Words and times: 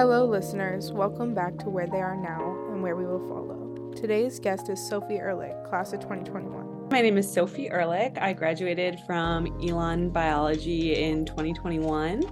Hello, 0.00 0.24
listeners. 0.24 0.92
Welcome 0.92 1.34
back 1.34 1.58
to 1.58 1.68
Where 1.68 1.86
They 1.86 2.00
Are 2.00 2.16
Now 2.16 2.56
and 2.72 2.82
Where 2.82 2.96
We 2.96 3.04
Will 3.04 3.28
Follow. 3.28 3.92
Today's 3.94 4.40
guest 4.40 4.70
is 4.70 4.80
Sophie 4.88 5.18
Erlich, 5.18 5.62
class 5.68 5.92
of 5.92 6.00
2021. 6.00 6.88
My 6.90 7.02
name 7.02 7.18
is 7.18 7.30
Sophie 7.30 7.68
Erlich. 7.68 8.16
I 8.16 8.32
graduated 8.32 8.98
from 9.06 9.46
Elon 9.62 10.08
Biology 10.08 10.94
in 10.94 11.26
2021, 11.26 12.22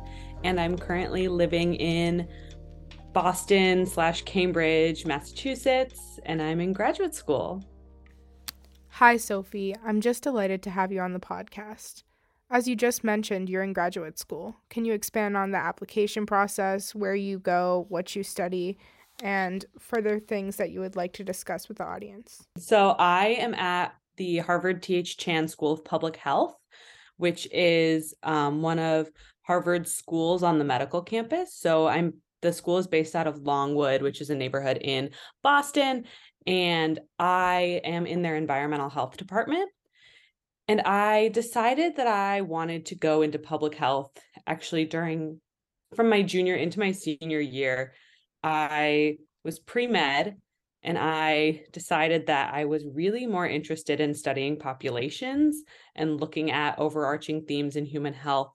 and 0.45 0.59
I'm 0.59 0.79
currently 0.79 1.29
living 1.29 1.75
in 1.75 2.27
Boston 3.13 3.85
slash 3.85 4.23
Cambridge, 4.23 5.05
Massachusetts, 5.05 6.19
and 6.25 6.41
I'm 6.41 6.61
in 6.61 6.73
graduate 6.73 7.15
school. 7.15 7.63
Hi, 8.93 9.19
Sophie. 9.19 9.75
I'm 9.85 10.01
just 10.01 10.23
delighted 10.23 10.63
to 10.63 10.71
have 10.71 10.91
you 10.91 11.01
on 11.01 11.13
the 11.13 11.21
podcast. 11.21 12.05
As 12.51 12.67
you 12.67 12.77
just 12.77 13.05
mentioned, 13.05 13.51
you're 13.51 13.63
in 13.63 13.75
graduate 13.75 14.19
school. 14.19 14.57
Can 14.71 14.87
you 14.87 14.95
expand 14.95 15.37
on 15.37 15.51
the 15.51 15.59
application 15.59 16.25
process, 16.25 16.95
where 16.95 17.15
you 17.15 17.39
go, 17.39 17.85
what 17.91 18.17
you 18.17 18.23
study, 18.23 18.79
and 19.23 19.67
further 19.79 20.19
things 20.19 20.57
that 20.57 20.71
you 20.71 20.81
would 20.81 20.97
like 20.97 21.13
to 21.15 21.25
discuss 21.25 21.69
with 21.69 21.77
the 21.79 21.85
audience? 21.85 22.43
So, 22.57 22.91
I 22.99 23.29
am 23.39 23.53
at 23.55 23.95
the 24.17 24.39
Harvard 24.39 24.83
T.H. 24.83 25.19
Chan 25.19 25.49
School 25.49 25.73
of 25.73 25.85
Public 25.85 26.17
Health, 26.17 26.55
which 27.19 27.47
is 27.53 28.15
um, 28.23 28.63
one 28.63 28.79
of 28.79 29.11
Harvard's 29.43 29.93
schools 29.93 30.43
on 30.43 30.59
the 30.59 30.65
medical 30.65 31.03
campus. 31.03 31.55
So, 31.55 31.87
I'm 31.87 32.15
the 32.41 32.53
school 32.53 32.79
is 32.79 32.87
based 32.87 33.15
out 33.15 33.27
of 33.27 33.43
Longwood, 33.43 34.01
which 34.01 34.21
is 34.21 34.31
a 34.31 34.35
neighborhood 34.35 34.79
in 34.81 35.11
Boston, 35.43 36.05
and 36.47 37.01
I 37.19 37.81
am 37.85 38.07
in 38.07 38.23
their 38.23 38.37
environmental 38.37 38.89
health 38.89 39.17
department. 39.17 39.69
And 40.69 40.83
I 40.83 41.29
decided 41.29 41.97
that 41.97 42.07
I 42.07 42.43
wanted 42.43 42.87
to 42.87 42.95
go 42.95 43.23
into 43.23 43.39
public 43.39 43.75
health 43.75 44.11
actually 44.47 44.85
during 44.85 45.41
from 45.97 46.11
my 46.11 46.23
junior 46.23 46.55
into 46.55 46.79
my 46.79 46.93
senior 46.93 47.41
year. 47.41 47.95
I 48.43 49.17
was 49.45 49.59
pre 49.59 49.87
med 49.87 50.37
and 50.83 50.99
I 50.99 51.65
decided 51.73 52.27
that 52.27 52.55
I 52.55 52.67
was 52.67 52.85
really 52.87 53.27
more 53.27 53.47
interested 53.47 54.01
in 54.01 54.15
studying 54.15 54.59
populations 54.59 55.63
and 55.97 56.21
looking 56.21 56.51
at 56.51 56.79
overarching 56.79 57.47
themes 57.47 57.77
in 57.77 57.85
human 57.85 58.15
health 58.15 58.53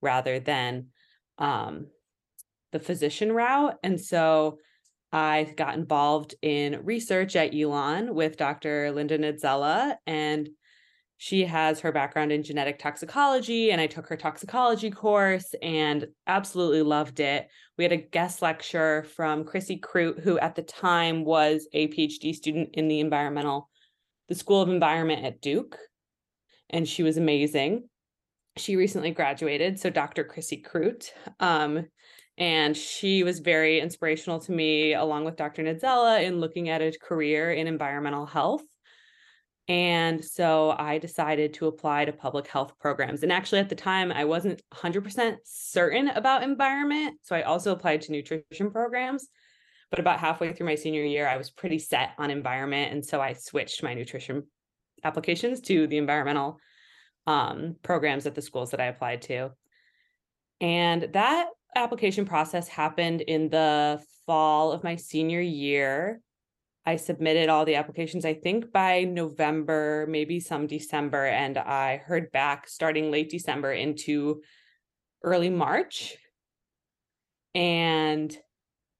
rather 0.00 0.38
than 0.38 0.86
um, 1.38 1.88
the 2.72 2.78
physician 2.78 3.32
route. 3.32 3.76
And 3.82 4.00
so 4.00 4.58
I 5.12 5.52
got 5.56 5.74
involved 5.74 6.34
in 6.42 6.84
research 6.84 7.36
at 7.36 7.54
Elon 7.54 8.14
with 8.14 8.36
Dr. 8.36 8.92
Linda 8.92 9.18
Niedziela 9.18 9.96
and 10.06 10.48
she 11.18 11.44
has 11.44 11.80
her 11.80 11.92
background 11.92 12.30
in 12.30 12.42
genetic 12.42 12.78
toxicology 12.78 13.70
and 13.70 13.80
i 13.80 13.86
took 13.86 14.06
her 14.06 14.16
toxicology 14.16 14.90
course 14.90 15.54
and 15.62 16.06
absolutely 16.26 16.82
loved 16.82 17.20
it. 17.20 17.48
We 17.78 17.84
had 17.84 17.92
a 17.92 17.96
guest 17.96 18.42
lecture 18.42 19.04
from 19.14 19.44
chrissy 19.44 19.78
Krute 19.78 20.20
who 20.20 20.38
at 20.38 20.54
the 20.54 20.62
time 20.62 21.24
was 21.24 21.68
a 21.72 21.88
phd 21.88 22.34
student 22.34 22.70
in 22.74 22.88
the 22.88 23.00
environmental 23.00 23.70
the 24.28 24.34
school 24.34 24.60
of 24.60 24.68
environment 24.68 25.24
at 25.24 25.40
duke 25.40 25.76
and 26.68 26.88
she 26.88 27.04
was 27.04 27.16
amazing. 27.16 27.88
She 28.56 28.76
recently 28.76 29.10
graduated 29.10 29.78
so 29.78 29.90
dr 29.90 30.22
chrissy 30.24 30.62
Krute 30.62 31.10
um, 31.40 31.86
and 32.38 32.76
she 32.76 33.22
was 33.22 33.38
very 33.38 33.80
inspirational 33.80 34.40
to 34.40 34.52
me 34.52 34.92
along 34.92 35.24
with 35.24 35.36
dr 35.36 35.62
niedziela 35.62 36.22
in 36.22 36.40
looking 36.40 36.68
at 36.68 36.82
a 36.82 36.92
career 37.02 37.52
in 37.52 37.66
environmental 37.66 38.26
health 38.26 38.62
and 39.68 40.24
so 40.24 40.76
I 40.78 40.98
decided 40.98 41.54
to 41.54 41.66
apply 41.66 42.04
to 42.04 42.12
public 42.12 42.46
health 42.46 42.78
programs. 42.78 43.22
And 43.22 43.32
actually, 43.32 43.58
at 43.58 43.68
the 43.68 43.74
time, 43.74 44.12
I 44.12 44.24
wasn't 44.24 44.62
100% 44.72 45.36
certain 45.44 46.08
about 46.08 46.44
environment. 46.44 47.18
So 47.22 47.34
I 47.34 47.42
also 47.42 47.72
applied 47.72 48.02
to 48.02 48.12
nutrition 48.12 48.70
programs. 48.70 49.26
But 49.90 49.98
about 49.98 50.20
halfway 50.20 50.52
through 50.52 50.66
my 50.66 50.74
senior 50.76 51.02
year, 51.02 51.28
I 51.28 51.36
was 51.36 51.50
pretty 51.50 51.78
set 51.78 52.10
on 52.18 52.30
environment. 52.30 52.92
And 52.92 53.04
so 53.04 53.20
I 53.20 53.32
switched 53.32 53.82
my 53.82 53.94
nutrition 53.94 54.44
applications 55.02 55.60
to 55.62 55.86
the 55.86 55.98
environmental 55.98 56.58
um, 57.26 57.76
programs 57.82 58.26
at 58.26 58.34
the 58.34 58.42
schools 58.42 58.70
that 58.70 58.80
I 58.80 58.86
applied 58.86 59.22
to. 59.22 59.50
And 60.60 61.08
that 61.12 61.48
application 61.74 62.24
process 62.24 62.68
happened 62.68 63.20
in 63.20 63.48
the 63.48 64.00
fall 64.26 64.72
of 64.72 64.84
my 64.84 64.96
senior 64.96 65.40
year. 65.40 66.20
I 66.86 66.94
submitted 66.94 67.48
all 67.48 67.64
the 67.64 67.74
applications, 67.74 68.24
I 68.24 68.34
think 68.34 68.72
by 68.72 69.02
November, 69.02 70.06
maybe 70.08 70.38
some 70.38 70.68
December, 70.68 71.26
and 71.26 71.58
I 71.58 71.96
heard 71.96 72.30
back 72.30 72.68
starting 72.68 73.10
late 73.10 73.28
December 73.28 73.72
into 73.72 74.40
early 75.24 75.50
March. 75.50 76.16
And 77.56 78.36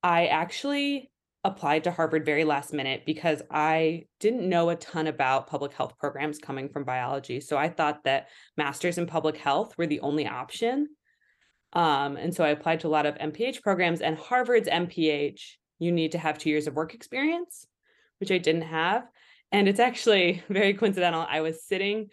I 0.02 0.26
actually 0.26 1.12
applied 1.44 1.84
to 1.84 1.92
Harvard 1.92 2.26
very 2.26 2.42
last 2.42 2.72
minute 2.72 3.04
because 3.06 3.40
I 3.52 4.06
didn't 4.18 4.48
know 4.48 4.70
a 4.70 4.74
ton 4.74 5.06
about 5.06 5.46
public 5.46 5.72
health 5.72 5.96
programs 5.96 6.38
coming 6.38 6.68
from 6.68 6.82
biology. 6.82 7.38
So 7.38 7.56
I 7.56 7.68
thought 7.68 8.02
that 8.02 8.30
masters 8.56 8.98
in 8.98 9.06
public 9.06 9.36
health 9.36 9.78
were 9.78 9.86
the 9.86 10.00
only 10.00 10.26
option. 10.26 10.88
Um, 11.72 12.16
and 12.16 12.34
so 12.34 12.42
I 12.42 12.48
applied 12.48 12.80
to 12.80 12.88
a 12.88 12.96
lot 12.96 13.06
of 13.06 13.14
MPH 13.18 13.62
programs, 13.62 14.00
and 14.00 14.18
Harvard's 14.18 14.68
MPH, 14.68 15.40
you 15.78 15.92
need 15.92 16.12
to 16.12 16.18
have 16.18 16.36
two 16.36 16.50
years 16.50 16.66
of 16.66 16.74
work 16.74 16.92
experience 16.92 17.66
which 18.18 18.30
I 18.30 18.38
didn't 18.38 18.62
have. 18.62 19.06
And 19.52 19.68
it's 19.68 19.80
actually 19.80 20.42
very 20.48 20.74
coincidental. 20.74 21.26
I 21.28 21.40
was 21.40 21.64
sitting 21.64 22.10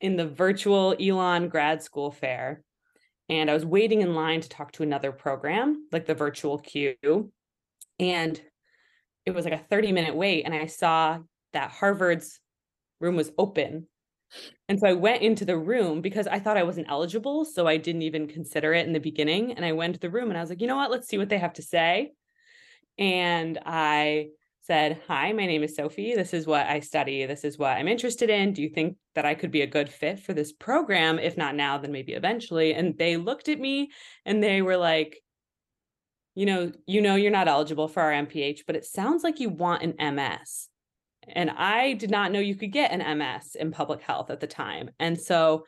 in 0.00 0.16
the 0.16 0.26
virtual 0.26 0.94
Elon 1.00 1.48
grad 1.48 1.82
school 1.82 2.10
fair 2.10 2.62
and 3.28 3.50
I 3.50 3.54
was 3.54 3.64
waiting 3.64 4.02
in 4.02 4.14
line 4.14 4.40
to 4.40 4.48
talk 4.48 4.72
to 4.72 4.82
another 4.82 5.10
program, 5.10 5.88
like 5.90 6.06
the 6.06 6.14
virtual 6.14 6.58
queue. 6.58 7.32
And 7.98 8.40
it 9.24 9.34
was 9.34 9.44
like 9.44 9.54
a 9.54 9.64
30 9.70 9.92
minute 9.92 10.14
wait. 10.14 10.44
And 10.44 10.54
I 10.54 10.66
saw 10.66 11.18
that 11.52 11.70
Harvard's 11.70 12.38
room 13.00 13.16
was 13.16 13.32
open. 13.36 13.88
And 14.68 14.78
so 14.78 14.86
I 14.86 14.92
went 14.92 15.22
into 15.22 15.44
the 15.44 15.56
room 15.56 16.00
because 16.00 16.26
I 16.26 16.38
thought 16.38 16.56
I 16.56 16.62
wasn't 16.62 16.90
eligible. 16.90 17.44
So 17.44 17.66
I 17.66 17.76
didn't 17.76 18.02
even 18.02 18.28
consider 18.28 18.72
it 18.74 18.86
in 18.86 18.92
the 18.92 19.00
beginning. 19.00 19.52
And 19.52 19.64
I 19.64 19.72
went 19.72 19.94
to 19.94 20.00
the 20.00 20.10
room 20.10 20.28
and 20.28 20.38
I 20.38 20.40
was 20.40 20.50
like, 20.50 20.60
you 20.60 20.66
know 20.66 20.76
what? 20.76 20.90
Let's 20.90 21.08
see 21.08 21.18
what 21.18 21.28
they 21.28 21.38
have 21.38 21.54
to 21.54 21.62
say. 21.62 22.12
And 22.98 23.58
I 23.64 24.28
said, 24.66 25.00
Hi, 25.06 25.32
my 25.32 25.46
name 25.46 25.62
is 25.62 25.76
Sophie. 25.76 26.14
This 26.14 26.34
is 26.34 26.46
what 26.46 26.66
I 26.66 26.80
study. 26.80 27.24
This 27.24 27.44
is 27.44 27.56
what 27.56 27.76
I'm 27.76 27.86
interested 27.86 28.30
in. 28.30 28.52
Do 28.52 28.62
you 28.62 28.68
think 28.68 28.96
that 29.14 29.24
I 29.24 29.34
could 29.34 29.52
be 29.52 29.62
a 29.62 29.66
good 29.66 29.88
fit 29.88 30.18
for 30.18 30.32
this 30.32 30.52
program? 30.52 31.18
If 31.18 31.36
not 31.36 31.54
now, 31.54 31.78
then 31.78 31.92
maybe 31.92 32.14
eventually. 32.14 32.74
And 32.74 32.98
they 32.98 33.16
looked 33.16 33.48
at 33.48 33.60
me 33.60 33.90
and 34.24 34.42
they 34.42 34.62
were 34.62 34.76
like, 34.76 35.22
you 36.34 36.46
know, 36.46 36.72
you 36.86 37.00
know, 37.00 37.14
you're 37.14 37.30
not 37.30 37.48
eligible 37.48 37.88
for 37.88 38.02
our 38.02 38.12
MPH, 38.12 38.60
but 38.66 38.76
it 38.76 38.84
sounds 38.84 39.22
like 39.22 39.40
you 39.40 39.50
want 39.50 39.82
an 39.82 40.14
MS. 40.14 40.68
And 41.28 41.50
I 41.50 41.94
did 41.94 42.10
not 42.10 42.32
know 42.32 42.40
you 42.40 42.56
could 42.56 42.72
get 42.72 42.92
an 42.92 43.18
MS 43.18 43.54
in 43.54 43.70
public 43.70 44.02
health 44.02 44.30
at 44.30 44.40
the 44.40 44.46
time. 44.46 44.90
And 44.98 45.18
so 45.18 45.64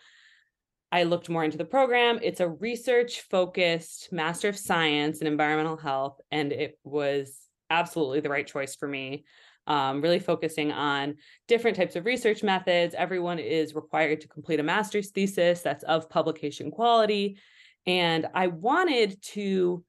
I 0.91 1.05
looked 1.05 1.29
more 1.29 1.45
into 1.45 1.59
the 1.59 1.65
program. 1.65 2.19
It's 2.23 2.41
a 2.41 2.49
research 2.49 3.23
focused 3.23 4.13
Master 4.13 4.49
of 4.49 4.57
Science 4.57 5.21
in 5.21 5.27
Environmental 5.27 5.77
Health, 5.77 6.21
and 6.31 6.53
it 6.53 6.79
was 6.83 7.48
absolutely 7.71 8.21
the 8.21 8.31
right 8.31 8.47
choice 8.47 8.75
for 8.75 8.89
me. 8.89 9.25
Um, 9.67 10.01
really 10.01 10.19
focusing 10.19 10.73
on 10.73 11.17
different 11.47 11.77
types 11.77 11.95
of 11.95 12.07
research 12.07 12.43
methods. 12.43 12.95
Everyone 12.97 13.39
is 13.39 13.75
required 13.75 14.23
to 14.23 14.29
complete 14.29 14.61
a 14.61 14.63
master's 14.63 15.11
thesis 15.11 15.61
that's 15.61 15.85
of 15.85 16.09
publication 16.09 16.71
quality. 16.71 17.39
And 17.87 18.27
I 18.35 18.47
wanted 18.47 19.21
to 19.35 19.85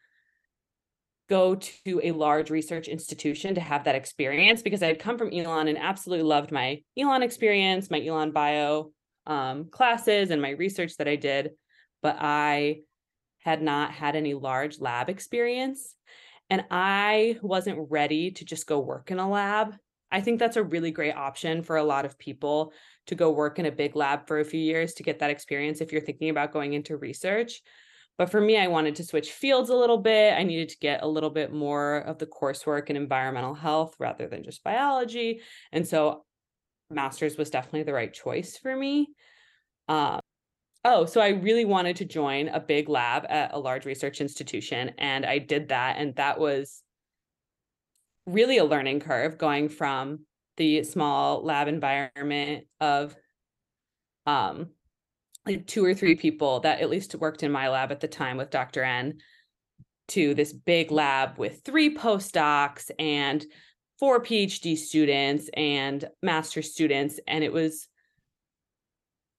go 1.30 1.56
to 1.56 2.02
a 2.04 2.12
large 2.12 2.50
research 2.50 2.88
institution 2.88 3.56
to 3.56 3.62
have 3.62 3.86
that 3.86 3.96
experience 3.96 4.62
because 4.62 4.82
I 4.82 4.88
had 4.88 5.00
come 5.00 5.18
from 5.18 5.32
Elon 5.32 5.68
and 5.68 5.78
absolutely 5.78 6.24
loved 6.24 6.52
my 6.52 6.82
Elon 6.98 7.24
experience, 7.24 7.90
my 7.90 8.04
Elon 8.04 8.32
bio 8.32 8.92
um, 9.28 9.70
classes, 9.70 10.32
and 10.32 10.42
my 10.42 10.50
research 10.52 10.98
that 10.98 11.08
I 11.08 11.16
did. 11.16 11.52
But 12.02 12.18
I 12.20 12.80
had 13.44 13.62
not 13.62 13.92
had 13.92 14.16
any 14.16 14.34
large 14.34 14.80
lab 14.80 15.10
experience. 15.10 15.96
And 16.50 16.66
I 16.72 17.38
wasn't 17.42 17.90
ready 17.90 18.32
to 18.32 18.46
just 18.46 18.66
go 18.66 18.80
work 18.80 19.12
in 19.12 19.20
a 19.20 19.30
lab. 19.30 19.76
I 20.12 20.22
think 20.22 20.40
that's 20.40 20.58
a 20.58 20.64
really 20.64 20.92
great 20.92 21.16
option 21.16 21.62
for 21.62 21.78
a 21.78 21.84
lot 21.84 22.06
of 22.06 22.18
people 22.18 22.74
to 23.08 23.16
go 23.16 23.32
work 23.32 23.60
in 23.60 23.68
a 23.68 23.72
big 23.72 23.96
lab 23.96 24.28
for 24.28 24.40
a 24.40 24.46
few 24.46 24.60
years 24.60 24.94
to 24.94 25.04
get 25.04 25.20
that 25.20 25.30
experience 25.30 25.82
if 25.82 25.92
you're 25.92 26.02
thinking 26.02 26.30
about 26.30 26.52
going 26.52 26.74
into 26.74 26.98
research. 26.98 27.62
But 28.18 28.30
for 28.30 28.42
me, 28.42 28.58
I 28.58 28.68
wanted 28.68 28.96
to 28.96 29.04
switch 29.04 29.32
fields 29.32 29.70
a 29.70 29.76
little 29.76 29.98
bit. 29.98 30.34
I 30.34 30.44
needed 30.44 30.70
to 30.70 30.80
get 30.80 31.04
a 31.04 31.08
little 31.08 31.30
bit 31.30 31.54
more 31.54 32.00
of 32.00 32.18
the 32.18 32.26
coursework 32.26 32.90
in 32.90 32.98
environmental 32.98 33.54
health 33.54 33.96
rather 33.98 34.28
than 34.28 34.44
just 34.44 34.64
biology. 34.64 35.42
And 35.72 35.88
so, 35.88 36.26
master's 36.90 37.38
was 37.38 37.50
definitely 37.50 37.84
the 37.84 37.94
right 37.94 38.12
choice 38.12 38.58
for 38.58 38.76
me. 38.76 39.08
Um, 39.88 40.20
Oh, 40.86 41.06
so 41.06 41.20
I 41.20 41.30
really 41.30 41.66
wanted 41.66 41.98
to 41.98 42.06
join 42.06 42.48
a 42.48 42.60
big 42.60 42.88
lab 42.88 43.26
at 43.28 43.54
a 43.54 43.60
large 43.60 43.86
research 43.86 44.22
institution. 44.22 44.92
And 44.98 45.26
I 45.26 45.40
did 45.40 45.70
that. 45.70 45.98
And 45.98 46.16
that 46.16 46.40
was 46.40 46.82
really 48.26 48.58
a 48.58 48.66
learning 48.66 49.02
curve 49.02 49.38
going 49.38 49.68
from 49.68 50.20
the 50.56 50.84
small 50.84 51.44
lab 51.44 51.68
environment 51.68 52.66
of 52.80 53.16
um, 54.26 54.70
like 55.46 55.68
two 55.68 55.84
or 55.84 55.94
three 55.94 56.16
people 56.16 56.62
that 56.62 56.80
at 56.80 56.90
least 56.90 57.16
worked 57.16 57.44
in 57.44 57.52
my 57.52 57.70
lab 57.70 57.92
at 57.92 58.00
the 58.00 58.08
time 58.08 58.38
with 58.38 58.50
Dr. 58.50 58.84
N 58.84 59.18
to 60.10 60.34
this 60.34 60.54
big 60.54 60.92
lab 60.92 61.38
with 61.38 61.62
three 61.66 61.96
postdocs 61.96 62.90
and 62.98 63.46
four 64.00 64.24
PhD 64.24 64.78
students 64.78 65.50
and 65.56 66.08
master 66.24 66.62
students. 66.62 67.20
And 67.28 67.44
it 67.44 67.52
was 67.52 67.89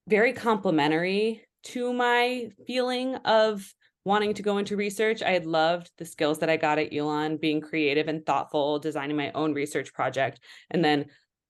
very 0.08 0.32
complimentary 0.32 1.44
to 1.62 1.92
my 1.92 2.48
feeling 2.66 3.16
of 3.16 3.72
wanting 4.04 4.34
to 4.34 4.42
go 4.42 4.58
into 4.58 4.76
research. 4.76 5.22
I 5.22 5.30
had 5.30 5.46
loved 5.46 5.90
the 5.98 6.06
skills 6.06 6.38
that 6.38 6.50
I 6.50 6.56
got 6.56 6.78
at 6.78 6.94
Elon, 6.94 7.36
being 7.36 7.60
creative 7.60 8.08
and 8.08 8.24
thoughtful, 8.24 8.78
designing 8.78 9.16
my 9.16 9.30
own 9.32 9.52
research 9.52 9.92
project. 9.92 10.40
And 10.70 10.84
then 10.84 11.06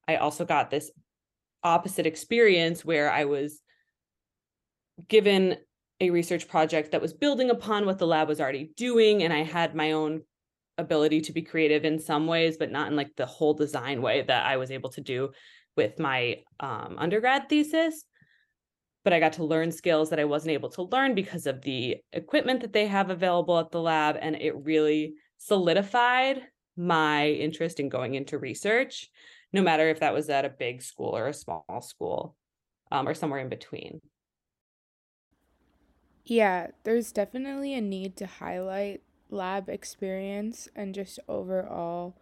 I 0.08 0.16
also 0.16 0.44
got 0.44 0.70
this 0.70 0.90
opposite 1.62 2.06
experience 2.06 2.84
where 2.84 3.10
I 3.10 3.26
was 3.26 3.60
given 5.08 5.56
a 6.00 6.10
research 6.10 6.48
project 6.48 6.92
that 6.92 7.02
was 7.02 7.12
building 7.12 7.50
upon 7.50 7.86
what 7.86 7.98
the 7.98 8.06
lab 8.06 8.28
was 8.28 8.40
already 8.40 8.72
doing. 8.76 9.22
And 9.22 9.32
I 9.32 9.42
had 9.42 9.74
my 9.74 9.92
own 9.92 10.22
ability 10.78 11.20
to 11.20 11.32
be 11.32 11.42
creative 11.42 11.84
in 11.84 11.98
some 11.98 12.26
ways, 12.26 12.56
but 12.56 12.72
not 12.72 12.88
in 12.88 12.96
like 12.96 13.14
the 13.16 13.26
whole 13.26 13.54
design 13.54 14.02
way 14.02 14.22
that 14.22 14.46
I 14.46 14.56
was 14.56 14.70
able 14.70 14.90
to 14.90 15.00
do 15.00 15.30
with 15.76 15.98
my 15.98 16.38
um, 16.58 16.96
undergrad 16.98 17.48
thesis 17.48 18.04
but 19.04 19.12
I 19.12 19.20
got 19.20 19.34
to 19.34 19.44
learn 19.44 19.72
skills 19.72 20.10
that 20.10 20.20
I 20.20 20.24
wasn't 20.24 20.52
able 20.52 20.68
to 20.70 20.82
learn 20.82 21.14
because 21.14 21.46
of 21.46 21.62
the 21.62 21.98
equipment 22.12 22.60
that 22.60 22.72
they 22.72 22.86
have 22.86 23.10
available 23.10 23.58
at 23.58 23.70
the 23.70 23.80
lab. 23.80 24.16
And 24.20 24.36
it 24.36 24.54
really 24.64 25.14
solidified 25.38 26.42
my 26.76 27.28
interest 27.28 27.80
in 27.80 27.88
going 27.88 28.14
into 28.14 28.38
research, 28.38 29.10
no 29.52 29.62
matter 29.62 29.88
if 29.88 30.00
that 30.00 30.14
was 30.14 30.28
at 30.28 30.44
a 30.44 30.50
big 30.50 30.82
school 30.82 31.16
or 31.16 31.28
a 31.28 31.34
small 31.34 31.80
school 31.82 32.36
um, 32.90 33.08
or 33.08 33.14
somewhere 33.14 33.40
in 33.40 33.48
between. 33.48 34.00
Yeah, 36.24 36.68
there's 36.84 37.10
definitely 37.10 37.74
a 37.74 37.80
need 37.80 38.16
to 38.16 38.26
highlight 38.26 39.02
lab 39.30 39.68
experience 39.68 40.68
and 40.76 40.94
just 40.94 41.18
overall 41.28 42.14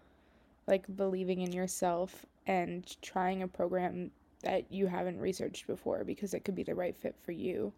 like 0.66 0.84
believing 0.94 1.40
in 1.40 1.52
yourself 1.52 2.26
and 2.46 3.00
trying 3.02 3.42
a 3.42 3.48
program 3.48 4.10
that 4.42 4.70
you 4.72 4.86
haven't 4.86 5.18
researched 5.18 5.66
before 5.66 6.04
because 6.04 6.34
it 6.34 6.44
could 6.44 6.54
be 6.54 6.62
the 6.62 6.74
right 6.74 6.96
fit 6.96 7.16
for 7.24 7.32
you. 7.32 7.72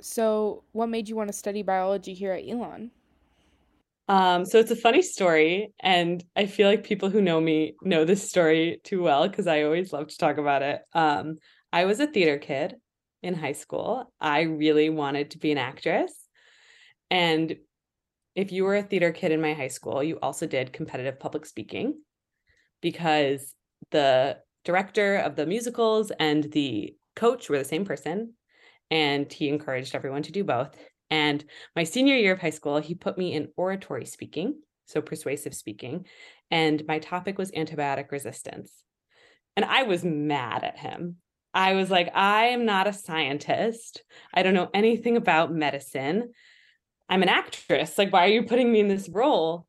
So, 0.00 0.62
what 0.72 0.88
made 0.88 1.08
you 1.08 1.16
want 1.16 1.28
to 1.28 1.32
study 1.32 1.62
biology 1.62 2.14
here 2.14 2.32
at 2.32 2.48
Elon? 2.48 2.90
Um, 4.08 4.44
so 4.44 4.58
it's 4.58 4.72
a 4.72 4.76
funny 4.76 5.02
story, 5.02 5.72
and 5.78 6.24
I 6.34 6.46
feel 6.46 6.68
like 6.68 6.82
people 6.82 7.10
who 7.10 7.20
know 7.20 7.40
me 7.40 7.74
know 7.82 8.04
this 8.04 8.28
story 8.28 8.80
too 8.82 9.02
well 9.02 9.28
because 9.28 9.46
I 9.46 9.62
always 9.62 9.92
love 9.92 10.08
to 10.08 10.18
talk 10.18 10.38
about 10.38 10.62
it. 10.62 10.80
Um, 10.94 11.38
I 11.72 11.84
was 11.84 12.00
a 12.00 12.08
theater 12.08 12.38
kid 12.38 12.74
in 13.22 13.34
high 13.34 13.52
school. 13.52 14.12
I 14.20 14.42
really 14.42 14.90
wanted 14.90 15.32
to 15.32 15.38
be 15.38 15.52
an 15.52 15.58
actress. 15.58 16.12
And 17.10 17.56
if 18.34 18.50
you 18.50 18.64
were 18.64 18.76
a 18.76 18.82
theater 18.82 19.12
kid 19.12 19.32
in 19.32 19.40
my 19.40 19.54
high 19.54 19.68
school, 19.68 20.02
you 20.02 20.18
also 20.20 20.46
did 20.46 20.72
competitive 20.72 21.20
public 21.20 21.46
speaking 21.46 22.00
because 22.80 23.54
the 23.90 24.38
director 24.64 25.16
of 25.16 25.36
the 25.36 25.46
musicals 25.46 26.12
and 26.18 26.44
the 26.52 26.94
coach 27.16 27.48
were 27.48 27.58
the 27.58 27.64
same 27.64 27.84
person. 27.84 28.34
And 28.90 29.32
he 29.32 29.48
encouraged 29.48 29.94
everyone 29.94 30.22
to 30.24 30.32
do 30.32 30.42
both. 30.42 30.76
And 31.10 31.44
my 31.76 31.84
senior 31.84 32.16
year 32.16 32.32
of 32.32 32.40
high 32.40 32.50
school, 32.50 32.78
he 32.78 32.94
put 32.94 33.18
me 33.18 33.34
in 33.34 33.48
oratory 33.56 34.04
speaking, 34.04 34.60
so 34.86 35.00
persuasive 35.00 35.54
speaking. 35.54 36.06
And 36.50 36.82
my 36.86 36.98
topic 36.98 37.38
was 37.38 37.50
antibiotic 37.52 38.10
resistance. 38.10 38.84
And 39.56 39.64
I 39.64 39.84
was 39.84 40.04
mad 40.04 40.64
at 40.64 40.78
him. 40.78 41.16
I 41.52 41.74
was 41.74 41.90
like, 41.90 42.10
I 42.14 42.46
am 42.46 42.64
not 42.64 42.86
a 42.86 42.92
scientist. 42.92 44.02
I 44.32 44.42
don't 44.42 44.54
know 44.54 44.70
anything 44.72 45.16
about 45.16 45.52
medicine. 45.52 46.32
I'm 47.08 47.22
an 47.22 47.28
actress. 47.28 47.98
Like, 47.98 48.12
why 48.12 48.24
are 48.24 48.32
you 48.32 48.44
putting 48.44 48.70
me 48.70 48.80
in 48.80 48.88
this 48.88 49.08
role? 49.08 49.66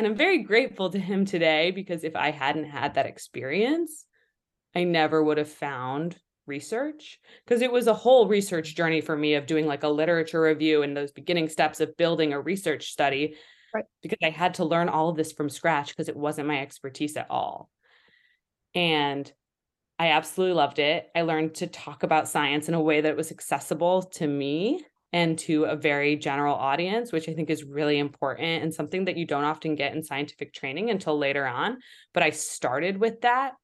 And 0.00 0.06
I'm 0.06 0.16
very 0.16 0.38
grateful 0.38 0.88
to 0.88 0.98
him 0.98 1.26
today 1.26 1.72
because 1.72 2.04
if 2.04 2.16
I 2.16 2.30
hadn't 2.30 2.64
had 2.64 2.94
that 2.94 3.04
experience, 3.04 4.06
I 4.74 4.84
never 4.84 5.22
would 5.22 5.36
have 5.36 5.50
found 5.50 6.16
research 6.46 7.18
because 7.44 7.60
it 7.60 7.70
was 7.70 7.86
a 7.86 7.92
whole 7.92 8.26
research 8.26 8.74
journey 8.74 9.02
for 9.02 9.14
me 9.14 9.34
of 9.34 9.44
doing 9.44 9.66
like 9.66 9.82
a 9.82 9.90
literature 9.90 10.40
review 10.40 10.80
and 10.80 10.96
those 10.96 11.12
beginning 11.12 11.50
steps 11.50 11.80
of 11.80 11.98
building 11.98 12.32
a 12.32 12.40
research 12.40 12.90
study 12.90 13.36
right. 13.74 13.84
because 14.00 14.16
I 14.24 14.30
had 14.30 14.54
to 14.54 14.64
learn 14.64 14.88
all 14.88 15.10
of 15.10 15.18
this 15.18 15.32
from 15.32 15.50
scratch 15.50 15.88
because 15.88 16.08
it 16.08 16.16
wasn't 16.16 16.48
my 16.48 16.62
expertise 16.62 17.18
at 17.18 17.26
all. 17.28 17.68
And 18.74 19.30
I 19.98 20.12
absolutely 20.12 20.54
loved 20.54 20.78
it. 20.78 21.10
I 21.14 21.20
learned 21.22 21.56
to 21.56 21.66
talk 21.66 22.04
about 22.04 22.26
science 22.26 22.68
in 22.68 22.74
a 22.74 22.80
way 22.80 23.02
that 23.02 23.18
was 23.18 23.32
accessible 23.32 24.04
to 24.14 24.26
me 24.26 24.82
and 25.12 25.38
to 25.40 25.64
a 25.64 25.76
very 25.76 26.16
general 26.16 26.54
audience, 26.54 27.12
which 27.12 27.28
I 27.28 27.32
think 27.34 27.50
is 27.50 27.64
really 27.64 27.98
important 27.98 28.62
and 28.62 28.72
something 28.72 29.06
that 29.06 29.16
you 29.16 29.26
don't 29.26 29.44
often 29.44 29.74
get 29.74 29.94
in 29.94 30.04
scientific 30.04 30.52
training 30.52 30.90
until 30.90 31.18
later 31.18 31.46
on. 31.46 31.78
But 32.14 32.22
I 32.22 32.30
started 32.30 32.98
with 32.98 33.22
that. 33.22 33.54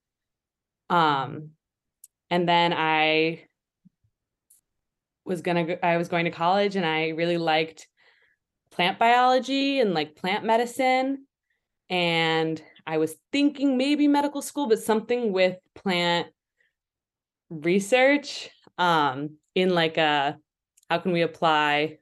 Um, 0.91 1.51
and 2.31 2.49
then 2.49 2.73
I 2.73 3.45
was 5.25 5.41
gonna 5.41 5.77
I 5.83 5.97
was 5.97 6.09
going 6.09 6.25
to 6.25 6.31
college 6.31 6.77
and 6.77 6.87
I 6.87 7.09
really 7.09 7.37
liked 7.37 7.87
plant 8.73 8.99
biology 8.99 9.81
and 9.81 9.95
like 9.95 10.17
plant 10.17 10.45
medicine. 10.45 11.27
And 11.89 12.61
I 12.87 12.99
was 12.99 13.15
thinking 13.33 13.77
maybe 13.77 14.09
medical 14.09 14.43
school, 14.43 14.69
but 14.69 14.81
something 14.81 15.33
with 15.33 15.57
plant 15.75 16.29
research 17.49 18.51
um 18.77 19.37
in 19.55 19.73
like 19.73 19.97
a 19.97 20.37
how 20.91 20.99
can 20.99 21.13
we 21.13 21.23
apply 21.23 21.99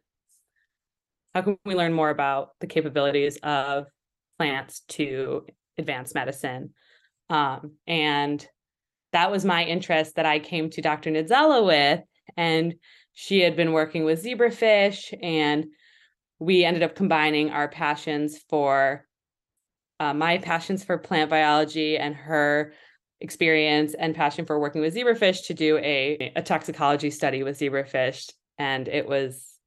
how 1.35 1.43
can 1.43 1.59
we 1.65 1.75
learn 1.75 1.93
more 1.93 2.11
about 2.11 2.51
the 2.61 2.67
capabilities 2.69 3.39
of 3.43 3.87
plants 4.39 4.83
to 4.89 5.45
advance 5.77 6.15
medicine? 6.15 6.75
Um, 7.29 7.73
and 7.89 8.47
that 9.15 9.31
was 9.31 9.45
my 9.45 9.65
interest 9.65 10.17
that 10.17 10.27
i 10.27 10.39
came 10.39 10.69
to 10.69 10.83
dr 10.83 11.09
niedziela 11.09 11.65
with 11.65 12.03
and 12.37 12.75
she 13.15 13.41
had 13.41 13.57
been 13.57 13.73
working 13.73 14.05
with 14.05 14.23
zebrafish 14.23 15.15
and 15.23 15.67
we 16.41 16.65
ended 16.65 16.83
up 16.83 16.97
combining 16.97 17.51
our 17.51 17.69
passions 17.69 18.39
for 18.51 19.07
uh, 20.01 20.13
my 20.13 20.39
passions 20.39 20.85
for 20.85 20.99
plant 20.99 21.31
biology 21.31 21.97
and 21.97 22.15
her 22.15 22.73
experience 23.21 23.95
and 23.95 24.17
passion 24.17 24.45
for 24.45 24.59
working 24.59 24.81
with 24.83 24.95
zebrafish 24.95 25.47
to 25.47 25.55
do 25.55 25.79
a, 25.79 26.33
a 26.35 26.43
toxicology 26.43 27.11
study 27.11 27.45
with 27.45 27.59
zebrafish 27.59 28.31
and 28.59 28.89
it 28.89 29.09
was 29.09 29.59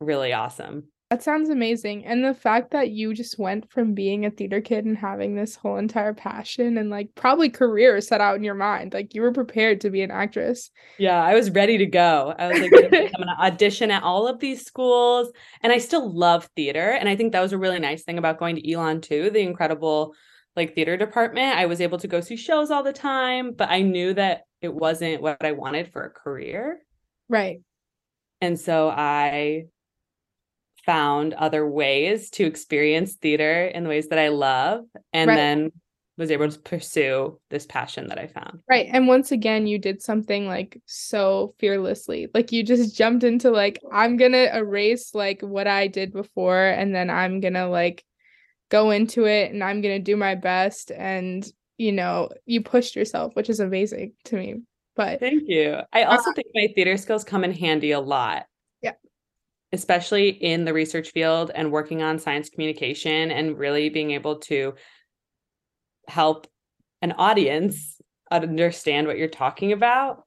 really 0.00 0.32
awesome. 0.32 0.84
That 1.10 1.24
sounds 1.24 1.50
amazing. 1.50 2.04
And 2.04 2.24
the 2.24 2.34
fact 2.34 2.70
that 2.70 2.90
you 2.90 3.14
just 3.14 3.36
went 3.36 3.68
from 3.68 3.94
being 3.94 4.24
a 4.24 4.30
theater 4.30 4.60
kid 4.60 4.84
and 4.84 4.96
having 4.96 5.34
this 5.34 5.56
whole 5.56 5.76
entire 5.76 6.14
passion 6.14 6.78
and 6.78 6.88
like 6.88 7.08
probably 7.16 7.50
career 7.50 8.00
set 8.00 8.20
out 8.20 8.36
in 8.36 8.44
your 8.44 8.54
mind, 8.54 8.94
like 8.94 9.12
you 9.12 9.22
were 9.22 9.32
prepared 9.32 9.80
to 9.80 9.90
be 9.90 10.02
an 10.02 10.12
actress. 10.12 10.70
Yeah, 10.98 11.20
I 11.20 11.34
was 11.34 11.50
ready 11.50 11.78
to 11.78 11.86
go. 11.86 12.32
I 12.38 12.46
was 12.46 12.60
like, 12.60 12.72
I'm 12.72 12.90
going 12.90 13.10
to 13.10 13.36
audition 13.40 13.90
at 13.90 14.04
all 14.04 14.28
of 14.28 14.38
these 14.38 14.64
schools. 14.64 15.32
And 15.64 15.72
I 15.72 15.78
still 15.78 16.14
love 16.16 16.48
theater. 16.54 16.92
And 16.92 17.08
I 17.08 17.16
think 17.16 17.32
that 17.32 17.40
was 17.40 17.52
a 17.52 17.58
really 17.58 17.80
nice 17.80 18.04
thing 18.04 18.16
about 18.16 18.38
going 18.38 18.54
to 18.54 18.72
Elon 18.72 19.00
too, 19.00 19.30
the 19.30 19.40
incredible 19.40 20.14
like 20.54 20.76
theater 20.76 20.96
department. 20.96 21.56
I 21.56 21.66
was 21.66 21.80
able 21.80 21.98
to 21.98 22.08
go 22.08 22.20
see 22.20 22.36
shows 22.36 22.70
all 22.70 22.84
the 22.84 22.92
time, 22.92 23.52
but 23.52 23.68
I 23.68 23.82
knew 23.82 24.14
that 24.14 24.42
it 24.62 24.72
wasn't 24.72 25.22
what 25.22 25.44
I 25.44 25.52
wanted 25.52 25.90
for 25.92 26.04
a 26.04 26.10
career. 26.10 26.78
Right. 27.28 27.62
And 28.40 28.58
so 28.58 28.88
I 28.88 29.66
found 30.86 31.34
other 31.34 31.68
ways 31.68 32.30
to 32.30 32.44
experience 32.44 33.14
theater 33.14 33.66
in 33.66 33.84
the 33.84 33.90
ways 33.90 34.08
that 34.08 34.18
I 34.18 34.28
love 34.28 34.84
and 35.12 35.28
right. 35.28 35.36
then 35.36 35.72
was 36.20 36.30
able 36.30 36.48
to 36.48 36.58
pursue 36.58 37.38
this 37.48 37.66
passion 37.66 38.08
that 38.08 38.18
I 38.18 38.26
found. 38.26 38.60
Right. 38.68 38.88
And 38.92 39.08
once 39.08 39.32
again, 39.32 39.66
you 39.66 39.78
did 39.78 40.02
something 40.02 40.46
like 40.46 40.80
so 40.86 41.54
fearlessly. 41.58 42.28
Like 42.32 42.52
you 42.52 42.62
just 42.62 42.96
jumped 42.96 43.24
into 43.24 43.50
like, 43.50 43.80
I'm 43.90 44.16
going 44.16 44.32
to 44.32 44.56
erase 44.56 45.14
like 45.14 45.40
what 45.40 45.66
I 45.66 45.86
did 45.86 46.12
before 46.12 46.66
and 46.66 46.94
then 46.94 47.10
I'm 47.10 47.40
going 47.40 47.54
to 47.54 47.66
like 47.66 48.04
go 48.68 48.90
into 48.90 49.24
it 49.24 49.52
and 49.52 49.64
I'm 49.64 49.80
going 49.80 49.98
to 49.98 50.04
do 50.04 50.16
my 50.16 50.34
best. 50.34 50.92
And, 50.92 51.46
you 51.78 51.92
know, 51.92 52.28
you 52.46 52.62
pushed 52.62 52.94
yourself, 52.94 53.34
which 53.34 53.50
is 53.50 53.60
amazing 53.60 54.12
to 54.26 54.36
me. 54.36 54.56
But 54.96 55.20
thank 55.20 55.44
you. 55.46 55.78
I 55.92 56.02
also 56.02 56.30
uh, 56.30 56.34
think 56.34 56.48
my 56.54 56.68
theater 56.74 56.96
skills 56.96 57.24
come 57.24 57.44
in 57.44 57.52
handy 57.52 57.92
a 57.92 58.00
lot. 58.00 58.46
Yeah. 58.82 58.92
Especially 59.72 60.28
in 60.28 60.64
the 60.64 60.72
research 60.72 61.10
field 61.10 61.50
and 61.54 61.72
working 61.72 62.02
on 62.02 62.18
science 62.18 62.50
communication 62.50 63.30
and 63.30 63.56
really 63.56 63.88
being 63.88 64.10
able 64.10 64.36
to 64.40 64.74
help 66.08 66.46
an 67.02 67.12
audience 67.12 68.00
understand 68.30 69.06
what 69.06 69.16
you're 69.16 69.28
talking 69.28 69.72
about. 69.72 70.24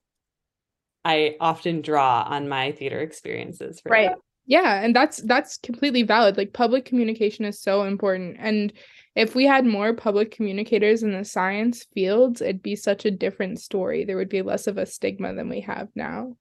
I 1.06 1.36
often 1.40 1.82
draw 1.82 2.24
on 2.24 2.48
my 2.48 2.72
theater 2.72 3.00
experiences 3.00 3.82
right. 3.86 4.10
That. 4.10 4.18
Yeah, 4.46 4.82
and 4.84 4.96
that's 4.96 5.18
that's 5.18 5.58
completely 5.58 6.04
valid. 6.04 6.38
Like 6.38 6.54
public 6.54 6.86
communication 6.86 7.46
is 7.46 7.62
so 7.62 7.84
important 7.84 8.38
and 8.40 8.74
if 9.16 9.36
we 9.36 9.46
had 9.46 9.66
more 9.66 9.94
public 9.94 10.32
communicators 10.32 11.04
in 11.04 11.12
the 11.12 11.24
science 11.24 11.86
fields, 11.94 12.42
it'd 12.42 12.64
be 12.64 12.76
such 12.76 13.06
a 13.06 13.12
different 13.12 13.60
story. 13.60 14.06
There 14.06 14.18
would 14.18 14.30
be 14.30 14.42
less 14.42 14.66
of 14.66 14.78
a 14.78 14.86
stigma 14.86 15.34
than 15.34 15.50
we 15.50 15.62
have 15.62 15.90
now. 15.96 16.36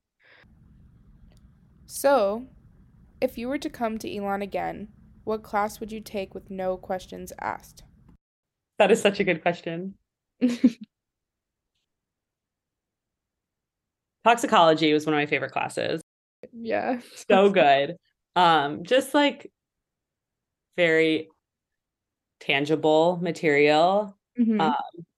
So, 1.86 2.46
If 3.20 3.36
you 3.38 3.48
were 3.48 3.58
to 3.58 3.70
come 3.70 3.98
to 3.98 4.12
Elon 4.16 4.42
again, 4.42 4.88
what 5.24 5.42
class 5.44 5.78
would 5.78 5.92
you 5.92 6.00
take 6.00 6.34
with 6.34 6.50
no 6.50 6.76
questions 6.76 7.32
asked? 7.40 7.84
That 8.78 8.90
is 8.90 9.00
such 9.00 9.20
a 9.20 9.24
good 9.24 9.42
question. 9.42 9.94
Toxicology 14.24 14.92
was 14.92 15.06
one 15.06 15.14
of 15.14 15.18
my 15.18 15.26
favorite 15.26 15.52
classes. 15.52 16.00
Yeah. 16.52 17.00
so 17.28 17.50
good. 17.50 17.96
Um, 18.34 18.82
just 18.82 19.14
like 19.14 19.52
very 20.76 21.28
tangible 22.42 23.18
material. 23.22 24.18
Mhm. 24.38 24.58
Um, 24.60 24.74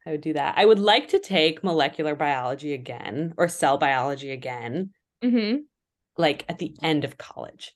I 0.06 0.12
would 0.12 0.20
do 0.22 0.32
that. 0.34 0.54
I 0.58 0.66
would 0.66 0.78
like 0.78 1.08
to 1.08 1.18
take 1.20 1.64
molecular 1.64 2.14
biology 2.16 2.72
again 2.74 3.34
or 3.38 3.48
cell 3.48 3.78
biology 3.78 4.30
again, 4.30 4.92
Mhm. 5.22 5.66
like 6.16 6.44
at 6.48 6.58
the 6.58 6.76
end 6.82 7.04
of 7.04 7.18
college. 7.18 7.72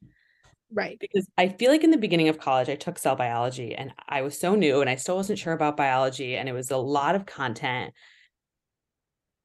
Right. 0.70 1.00
Because 1.00 1.28
I 1.38 1.48
feel 1.48 1.70
like 1.70 1.84
in 1.84 1.90
the 1.92 1.96
beginning 1.96 2.28
of 2.28 2.38
college, 2.38 2.68
I 2.68 2.74
took 2.76 2.98
cell 2.98 3.14
biology 3.14 3.74
and 3.74 3.92
I 4.08 4.22
was 4.22 4.38
so 4.38 4.54
new 4.56 4.80
and 4.80 4.90
I 4.90 4.96
still 4.96 5.16
wasn't 5.16 5.38
sure 5.38 5.52
about 5.52 5.76
biology. 5.76 6.36
And 6.36 6.48
it 6.48 6.52
was 6.52 6.70
a 6.70 6.76
lot 6.76 7.14
of 7.14 7.26
content. 7.26 7.94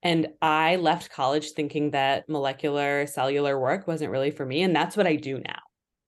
And 0.03 0.33
I 0.41 0.75
left 0.75 1.11
college 1.11 1.51
thinking 1.51 1.91
that 1.91 2.27
molecular 2.27 3.07
cellular 3.07 3.59
work 3.59 3.87
wasn't 3.87 4.11
really 4.11 4.31
for 4.31 4.45
me. 4.45 4.61
And 4.61 4.75
that's 4.75 4.97
what 4.97 5.07
I 5.07 5.15
do 5.15 5.39
now. 5.39 5.59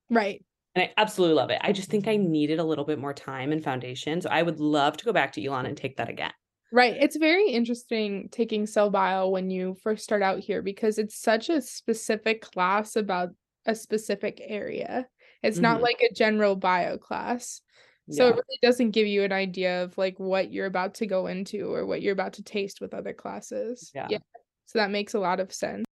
Right. 0.10 0.45
And 0.76 0.84
I 0.84 0.94
absolutely 0.98 1.36
love 1.36 1.50
it. 1.52 1.60
I 1.62 1.72
just 1.72 1.90
think 1.90 2.08
I 2.08 2.18
needed 2.18 2.60
a 2.60 2.64
little 2.64 2.84
bit 2.86 3.00
more 3.00 3.14
time 3.14 3.52
and 3.52 3.64
foundation. 3.64 4.22
So 4.22 4.30
I 4.30 4.44
would 4.44 4.60
love 4.60 4.98
to 4.98 5.06
go 5.06 5.14
back 5.14 5.32
to 5.34 5.44
Elon 5.46 5.66
and 5.66 5.78
take 5.78 5.96
that 5.98 6.10
again. 6.10 6.32
Right. 6.72 6.98
It's 7.00 7.16
very 7.16 7.50
interesting 7.50 8.28
taking 8.32 8.66
cell 8.66 8.90
bio 8.90 9.30
when 9.30 9.50
you 9.50 9.76
first 9.82 10.04
start 10.04 10.22
out 10.22 10.40
here 10.40 10.62
because 10.62 10.98
it's 10.98 11.16
such 11.16 11.50
a 11.50 11.62
specific 11.62 12.42
class 12.42 12.96
about 12.98 13.30
a 13.66 13.76
specific 13.76 14.42
area. 14.44 15.08
It's 15.44 15.62
not 15.62 15.80
Mhm. 15.80 15.84
like 15.84 16.02
a 16.02 16.14
general 16.14 16.56
bio 16.56 16.98
class. 16.98 17.62
So 18.10 18.28
it 18.28 18.36
really 18.36 18.60
doesn't 18.62 18.92
give 18.92 19.08
you 19.08 19.24
an 19.24 19.32
idea 19.32 19.84
of 19.84 19.98
like 19.98 20.20
what 20.20 20.52
you're 20.52 20.66
about 20.68 20.94
to 20.96 21.08
go 21.08 21.28
into 21.28 21.74
or 21.74 21.86
what 21.86 22.02
you're 22.02 22.14
about 22.14 22.34
to 22.34 22.44
taste 22.44 22.82
with 22.82 22.94
other 22.94 23.14
classes. 23.14 23.94
Yeah. 23.94 24.20
So 24.66 24.80
that 24.80 24.92
makes 24.92 25.14
a 25.14 25.20
lot 25.20 25.40
of 25.40 25.54
sense. 25.54 25.86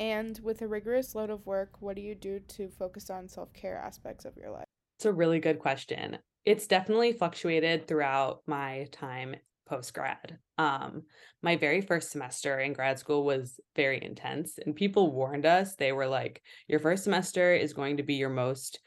And 0.00 0.38
with 0.42 0.62
a 0.62 0.68
rigorous 0.68 1.14
load 1.14 1.30
of 1.30 1.44
work, 1.46 1.80
what 1.80 1.96
do 1.96 2.02
you 2.02 2.14
do 2.14 2.40
to 2.40 2.68
focus 2.68 3.10
on 3.10 3.28
self-care 3.28 3.76
aspects 3.76 4.24
of 4.24 4.36
your 4.36 4.50
life? 4.50 4.64
It's 4.98 5.06
a 5.06 5.12
really 5.12 5.40
good 5.40 5.58
question. 5.58 6.18
It's 6.44 6.66
definitely 6.66 7.12
fluctuated 7.12 7.86
throughout 7.86 8.42
my 8.46 8.86
time 8.92 9.36
post 9.68 9.92
grad. 9.92 10.38
Um, 10.56 11.02
my 11.42 11.56
very 11.56 11.80
first 11.80 12.10
semester 12.10 12.58
in 12.58 12.72
grad 12.72 12.98
school 12.98 13.24
was 13.24 13.60
very 13.76 14.02
intense, 14.02 14.58
and 14.64 14.74
people 14.74 15.12
warned 15.12 15.46
us. 15.46 15.76
They 15.76 15.92
were 15.92 16.06
like, 16.06 16.42
Your 16.68 16.80
first 16.80 17.04
semester 17.04 17.52
is 17.52 17.74
going 17.74 17.98
to 17.98 18.02
be 18.02 18.14
your 18.14 18.30
most, 18.30 18.80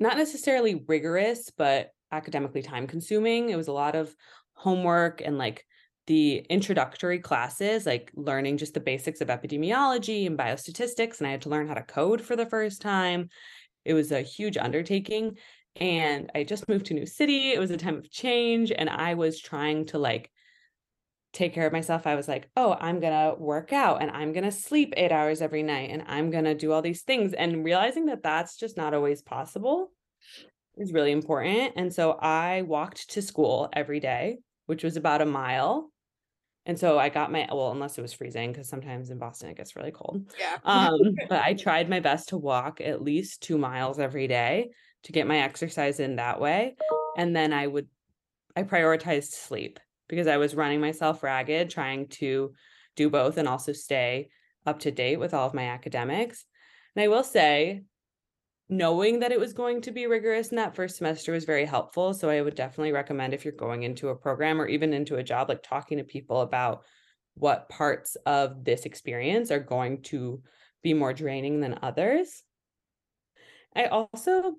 not 0.00 0.16
necessarily 0.16 0.82
rigorous, 0.88 1.50
but 1.56 1.90
academically 2.10 2.62
time 2.62 2.86
consuming. 2.86 3.50
It 3.50 3.56
was 3.56 3.68
a 3.68 3.72
lot 3.72 3.94
of 3.94 4.14
homework 4.54 5.22
and 5.24 5.38
like 5.38 5.64
the 6.06 6.38
introductory 6.50 7.18
classes, 7.18 7.86
like 7.86 8.10
learning 8.14 8.56
just 8.56 8.74
the 8.74 8.80
basics 8.80 9.20
of 9.20 9.28
epidemiology 9.28 10.26
and 10.26 10.38
biostatistics. 10.38 11.18
And 11.18 11.26
I 11.26 11.30
had 11.30 11.42
to 11.42 11.48
learn 11.48 11.68
how 11.68 11.74
to 11.74 11.82
code 11.82 12.20
for 12.20 12.36
the 12.36 12.46
first 12.46 12.82
time. 12.82 13.28
It 13.84 13.94
was 13.94 14.12
a 14.12 14.22
huge 14.22 14.56
undertaking 14.56 15.38
and 15.76 16.30
I 16.34 16.44
just 16.44 16.68
moved 16.68 16.86
to 16.86 16.94
a 16.94 16.98
new 16.98 17.06
city. 17.06 17.52
It 17.52 17.58
was 17.58 17.70
a 17.70 17.76
time 17.76 17.96
of 17.96 18.10
change 18.10 18.72
and 18.72 18.90
I 18.90 19.14
was 19.14 19.40
trying 19.40 19.86
to 19.86 19.98
like 19.98 20.30
take 21.32 21.54
care 21.54 21.66
of 21.66 21.72
myself. 21.72 22.06
I 22.06 22.14
was 22.14 22.28
like, 22.28 22.50
"Oh, 22.56 22.76
I'm 22.78 23.00
going 23.00 23.12
to 23.12 23.40
work 23.40 23.72
out 23.72 24.02
and 24.02 24.10
I'm 24.10 24.32
going 24.32 24.44
to 24.44 24.52
sleep 24.52 24.92
8 24.96 25.12
hours 25.12 25.40
every 25.40 25.62
night 25.62 25.90
and 25.90 26.04
I'm 26.06 26.30
going 26.30 26.44
to 26.44 26.54
do 26.54 26.72
all 26.72 26.82
these 26.82 27.02
things." 27.02 27.32
And 27.32 27.64
realizing 27.64 28.06
that 28.06 28.22
that's 28.22 28.56
just 28.56 28.76
not 28.76 28.92
always 28.92 29.22
possible 29.22 29.92
is 30.76 30.92
really 30.92 31.12
important. 31.12 31.72
And 31.76 31.92
so 31.92 32.12
I 32.12 32.62
walked 32.62 33.10
to 33.10 33.22
school 33.22 33.68
every 33.72 34.00
day, 34.00 34.38
which 34.66 34.84
was 34.84 34.96
about 34.96 35.22
a 35.22 35.26
mile. 35.26 35.91
And 36.64 36.78
so 36.78 36.98
I 36.98 37.08
got 37.08 37.32
my 37.32 37.48
well, 37.50 37.72
unless 37.72 37.98
it 37.98 38.02
was 38.02 38.12
freezing 38.12 38.52
because 38.52 38.68
sometimes 38.68 39.10
in 39.10 39.18
Boston 39.18 39.50
it 39.50 39.56
gets 39.56 39.74
really 39.74 39.90
cold. 39.90 40.32
Yeah. 40.38 40.58
Um, 40.64 40.98
but 41.28 41.42
I 41.42 41.54
tried 41.54 41.90
my 41.90 42.00
best 42.00 42.28
to 42.28 42.36
walk 42.36 42.80
at 42.80 43.02
least 43.02 43.42
two 43.42 43.58
miles 43.58 43.98
every 43.98 44.28
day 44.28 44.70
to 45.04 45.12
get 45.12 45.26
my 45.26 45.38
exercise 45.38 45.98
in 45.98 46.16
that 46.16 46.40
way. 46.40 46.76
And 47.16 47.34
then 47.34 47.52
I 47.52 47.66
would, 47.66 47.88
I 48.56 48.62
prioritized 48.62 49.32
sleep 49.32 49.80
because 50.08 50.26
I 50.26 50.36
was 50.36 50.54
running 50.54 50.80
myself 50.80 51.22
ragged 51.22 51.70
trying 51.70 52.06
to 52.08 52.52
do 52.96 53.10
both 53.10 53.38
and 53.38 53.48
also 53.48 53.72
stay 53.72 54.28
up 54.64 54.80
to 54.80 54.90
date 54.90 55.18
with 55.18 55.34
all 55.34 55.46
of 55.46 55.54
my 55.54 55.64
academics. 55.64 56.44
And 56.94 57.02
I 57.02 57.08
will 57.08 57.24
say, 57.24 57.82
knowing 58.72 59.20
that 59.20 59.32
it 59.32 59.38
was 59.38 59.52
going 59.52 59.82
to 59.82 59.90
be 59.90 60.06
rigorous 60.06 60.48
in 60.48 60.56
that 60.56 60.74
first 60.74 60.96
semester 60.96 61.30
was 61.30 61.44
very 61.44 61.66
helpful. 61.66 62.14
So 62.14 62.30
I 62.30 62.40
would 62.40 62.54
definitely 62.54 62.92
recommend 62.92 63.34
if 63.34 63.44
you're 63.44 63.52
going 63.52 63.82
into 63.82 64.08
a 64.08 64.16
program 64.16 64.58
or 64.58 64.66
even 64.66 64.94
into 64.94 65.16
a 65.16 65.22
job, 65.22 65.50
like 65.50 65.62
talking 65.62 65.98
to 65.98 66.04
people 66.04 66.40
about 66.40 66.82
what 67.34 67.68
parts 67.68 68.16
of 68.24 68.64
this 68.64 68.86
experience 68.86 69.50
are 69.50 69.60
going 69.60 70.00
to 70.04 70.42
be 70.82 70.94
more 70.94 71.12
draining 71.12 71.60
than 71.60 71.80
others. 71.82 72.42
I 73.76 73.84
also 73.86 74.54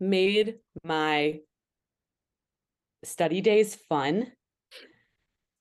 made 0.00 0.56
my 0.82 1.40
study 3.04 3.42
days 3.42 3.74
fun, 3.74 4.32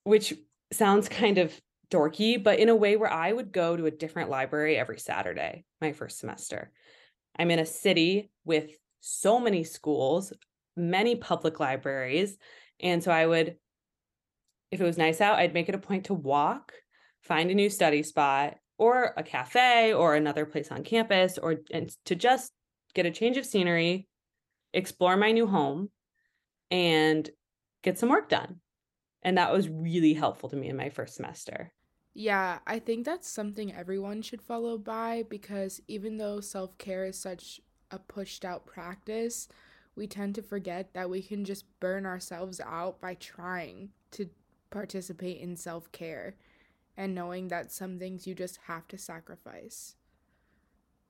which 0.06 0.34
sounds 0.72 1.10
kind 1.10 1.40
of 1.40 1.54
dorky, 1.92 2.42
but 2.42 2.60
in 2.60 2.70
a 2.70 2.76
way 2.76 2.96
where 2.96 3.12
I 3.12 3.34
would 3.34 3.52
go 3.52 3.76
to 3.76 3.86
a 3.86 3.92
different 3.92 4.30
library 4.30 4.78
every 4.78 5.00
Saturday, 5.00 5.66
my 5.82 5.92
first 5.92 6.20
semester. 6.20 6.72
I'm 7.40 7.52
in 7.52 7.60
a 7.60 7.66
city 7.66 8.32
with 8.46 8.72
so 9.00 9.40
many 9.40 9.64
schools, 9.64 10.34
many 10.76 11.16
public 11.16 11.60
libraries. 11.60 12.38
And 12.80 13.04
so 13.04 13.12
I 13.12 13.26
would, 13.26 13.56
if 14.72 14.82
it 14.82 14.84
was 14.84 14.98
nice 14.98 15.22
out, 15.22 15.40
I'd 15.40 15.54
make 15.54 15.70
it 15.70 15.76
a 15.76 15.80
point 15.80 16.06
to 16.06 16.14
walk, 16.14 16.74
find 17.22 17.50
a 17.50 17.56
new 17.56 17.70
study 17.70 18.04
spot 18.04 18.58
or 18.78 19.14
a 19.18 19.24
cafe 19.24 19.94
or 19.94 20.16
another 20.16 20.46
place 20.46 20.72
on 20.72 20.84
campus 20.84 21.38
or 21.38 21.56
and 21.72 21.90
to 22.06 22.16
just 22.16 22.52
get 22.94 23.06
a 23.06 23.12
change 23.12 23.38
of 23.38 23.46
scenery, 23.46 24.08
explore 24.74 25.18
my 25.18 25.32
new 25.32 25.48
home 25.48 25.90
and 26.70 27.30
get 27.84 27.98
some 27.98 28.10
work 28.10 28.30
done. 28.30 28.58
And 29.24 29.38
that 29.38 29.52
was 29.52 29.70
really 29.70 30.14
helpful 30.14 30.50
to 30.50 30.56
me 30.56 30.70
in 30.70 30.78
my 30.78 30.90
first 30.90 31.16
semester. 31.16 31.72
Yeah, 32.20 32.58
I 32.66 32.80
think 32.80 33.06
that's 33.06 33.30
something 33.30 33.72
everyone 33.72 34.24
should 34.24 34.42
follow 34.42 34.80
by 34.80 35.24
because 35.30 35.80
even 35.88 36.18
though 36.18 36.40
self 36.40 36.76
care 36.80 37.06
is 37.06 37.16
such 37.16 37.62
a 37.92 38.00
pushed 38.00 38.44
out 38.44 38.66
practice, 38.66 39.48
we 39.96 40.08
tend 40.08 40.34
to 40.34 40.42
forget 40.42 40.96
that 40.96 41.12
we 41.12 41.22
can 41.22 41.46
just 41.46 41.66
burn 41.80 42.08
ourselves 42.08 42.60
out 42.60 43.00
by 43.00 43.14
trying 43.14 43.90
to 44.14 44.32
participate 44.72 45.40
in 45.40 45.56
self 45.56 45.92
care 45.92 46.34
and 46.98 47.14
knowing 47.14 47.50
that 47.50 47.72
some 47.72 48.00
things 48.00 48.26
you 48.26 48.34
just 48.34 48.58
have 48.66 48.88
to 48.88 48.98
sacrifice. 48.98 49.96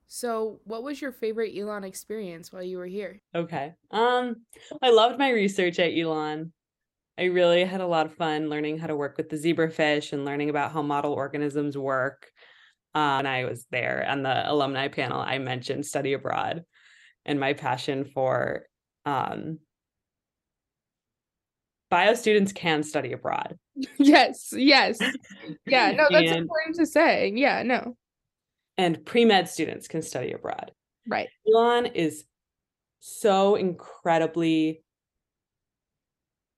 So, 0.08 0.60
what 0.64 0.82
was 0.82 1.00
your 1.00 1.12
favorite 1.12 1.56
Elon 1.56 1.84
experience 1.84 2.52
while 2.52 2.62
you 2.62 2.76
were 2.76 2.84
here? 2.84 3.22
Okay. 3.34 3.72
Um, 3.92 4.42
I 4.82 4.90
loved 4.90 5.18
my 5.18 5.30
research 5.30 5.78
at 5.78 5.96
Elon. 5.96 6.52
I 7.18 7.24
really 7.24 7.64
had 7.64 7.80
a 7.80 7.86
lot 7.86 8.06
of 8.06 8.14
fun 8.14 8.48
learning 8.48 8.78
how 8.78 8.86
to 8.86 8.94
work 8.96 9.16
with 9.16 9.28
the 9.28 9.36
zebrafish 9.36 10.12
and 10.12 10.24
learning 10.24 10.50
about 10.50 10.72
how 10.72 10.82
model 10.82 11.12
organisms 11.12 11.76
work. 11.76 12.30
Uh, 12.94 13.18
and 13.18 13.26
I 13.28 13.44
was 13.44 13.66
there 13.70 14.06
on 14.08 14.22
the 14.22 14.50
alumni 14.50 14.88
panel. 14.88 15.20
I 15.20 15.38
mentioned 15.38 15.84
study 15.84 16.12
abroad 16.12 16.64
and 17.24 17.40
my 17.40 17.52
passion 17.54 18.04
for 18.04 18.66
um, 19.04 19.58
bio 21.90 22.14
students 22.14 22.52
can 22.52 22.82
study 22.82 23.12
abroad. 23.12 23.58
yes, 23.98 24.50
yes. 24.52 24.98
Yeah, 25.66 25.90
no, 25.96 26.06
that's 26.10 26.28
And- 26.30 26.36
important 26.42 26.76
to 26.76 26.86
say. 26.86 27.32
Yeah, 27.34 27.62
no. 27.62 27.96
and 28.76 29.04
pre-med 29.04 29.48
students 29.48 29.88
can 29.88 30.02
study 30.02 30.32
abroad. 30.32 30.72
Right. 31.08 31.28
Elon 31.52 31.86
is 31.86 32.24
so 33.00 33.54
incredibly 33.56 34.82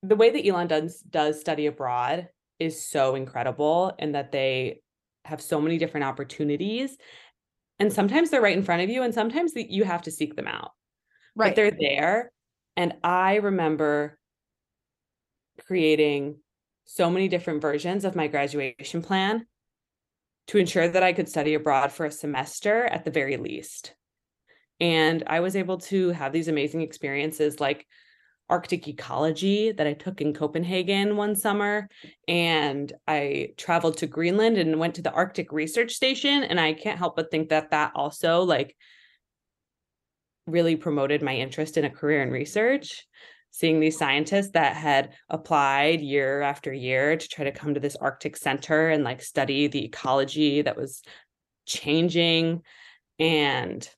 the 0.02 0.16
way 0.16 0.30
that 0.30 0.46
Elon 0.46 0.66
does 0.66 1.00
does 1.00 1.40
study 1.40 1.66
abroad 1.66 2.28
is 2.58 2.84
so 2.84 3.14
incredible 3.14 3.94
and 3.98 4.14
that 4.14 4.32
they 4.32 4.82
have 5.24 5.40
so 5.40 5.60
many 5.60 5.78
different 5.78 6.04
opportunities. 6.04 6.96
And 7.78 7.92
sometimes 7.92 8.30
they're 8.30 8.42
right 8.42 8.56
in 8.56 8.62
front 8.62 8.82
of 8.82 8.90
you 8.90 9.02
and 9.02 9.14
sometimes 9.14 9.54
that 9.54 9.70
you 9.70 9.84
have 9.84 10.02
to 10.02 10.10
seek 10.10 10.36
them 10.36 10.46
out. 10.46 10.72
But 11.36 11.44
Right. 11.44 11.56
they're 11.56 11.70
there 11.70 12.32
and 12.76 12.94
i 13.02 13.36
remember 13.36 14.18
creating 15.66 16.36
so 16.86 17.10
many 17.10 17.28
different 17.28 17.62
versions 17.62 18.04
of 18.04 18.16
my 18.16 18.26
graduation 18.26 19.02
plan 19.02 19.46
to 20.48 20.58
ensure 20.58 20.88
that 20.88 21.02
i 21.02 21.12
could 21.12 21.28
study 21.28 21.54
abroad 21.54 21.92
for 21.92 22.06
a 22.06 22.10
semester 22.10 22.84
at 22.84 23.04
the 23.04 23.10
very 23.10 23.36
least. 23.36 23.94
And 24.80 25.22
i 25.26 25.40
was 25.40 25.56
able 25.56 25.78
to 25.78 26.10
have 26.10 26.32
these 26.32 26.48
amazing 26.48 26.80
experiences 26.80 27.60
like 27.60 27.86
arctic 28.50 28.88
ecology 28.88 29.72
that 29.72 29.86
i 29.86 29.92
took 29.92 30.20
in 30.20 30.34
copenhagen 30.34 31.16
one 31.16 31.34
summer 31.34 31.88
and 32.28 32.92
i 33.06 33.48
traveled 33.56 33.96
to 33.96 34.06
greenland 34.06 34.58
and 34.58 34.78
went 34.78 34.94
to 34.94 35.02
the 35.02 35.12
arctic 35.12 35.52
research 35.52 35.92
station 35.92 36.42
and 36.42 36.60
i 36.60 36.72
can't 36.72 36.98
help 36.98 37.16
but 37.16 37.30
think 37.30 37.48
that 37.48 37.70
that 37.70 37.92
also 37.94 38.42
like 38.42 38.76
really 40.50 40.76
promoted 40.76 41.22
my 41.22 41.34
interest 41.34 41.76
in 41.76 41.84
a 41.84 41.90
career 41.90 42.22
in 42.22 42.30
research. 42.30 43.06
Seeing 43.52 43.80
these 43.80 43.98
scientists 43.98 44.50
that 44.50 44.76
had 44.76 45.14
applied 45.28 46.00
year 46.00 46.40
after 46.40 46.72
year 46.72 47.16
to 47.16 47.28
try 47.28 47.44
to 47.44 47.52
come 47.52 47.74
to 47.74 47.80
this 47.80 47.96
arctic 47.96 48.36
center 48.36 48.90
and 48.90 49.02
like 49.02 49.22
study 49.22 49.66
the 49.66 49.84
ecology 49.84 50.62
that 50.62 50.76
was 50.76 51.02
changing 51.66 52.62
and 53.18 53.88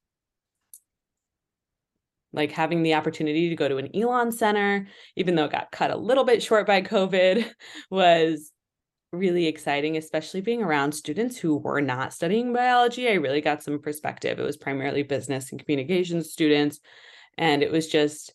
like 2.33 2.53
having 2.53 2.83
the 2.83 2.95
opportunity 2.95 3.49
to 3.49 3.57
go 3.57 3.69
to 3.69 3.77
an 3.77 3.95
Elon 3.95 4.33
center 4.33 4.87
even 5.17 5.35
though 5.35 5.45
it 5.45 5.53
got 5.53 5.73
cut 5.73 5.91
a 5.91 5.97
little 5.97 6.25
bit 6.25 6.43
short 6.43 6.67
by 6.67 6.83
covid 6.83 7.51
was 7.91 8.53
really 9.13 9.47
exciting, 9.47 9.97
especially 9.97 10.41
being 10.41 10.63
around 10.63 10.93
students 10.93 11.37
who 11.37 11.57
were 11.57 11.81
not 11.81 12.15
studying 12.15 12.53
biology. 12.53 13.09
I 13.09 13.15
really 13.15 13.43
got 13.43 13.63
some 13.63 13.79
perspective. 13.79 14.39
It 14.39 14.43
was 14.43 14.57
primarily 14.57 15.03
business 15.03 15.51
and 15.53 15.63
communications 15.63 16.33
students. 16.33 16.81
And 17.37 17.63
it 17.63 17.71
was 17.71 17.89
just 17.89 18.33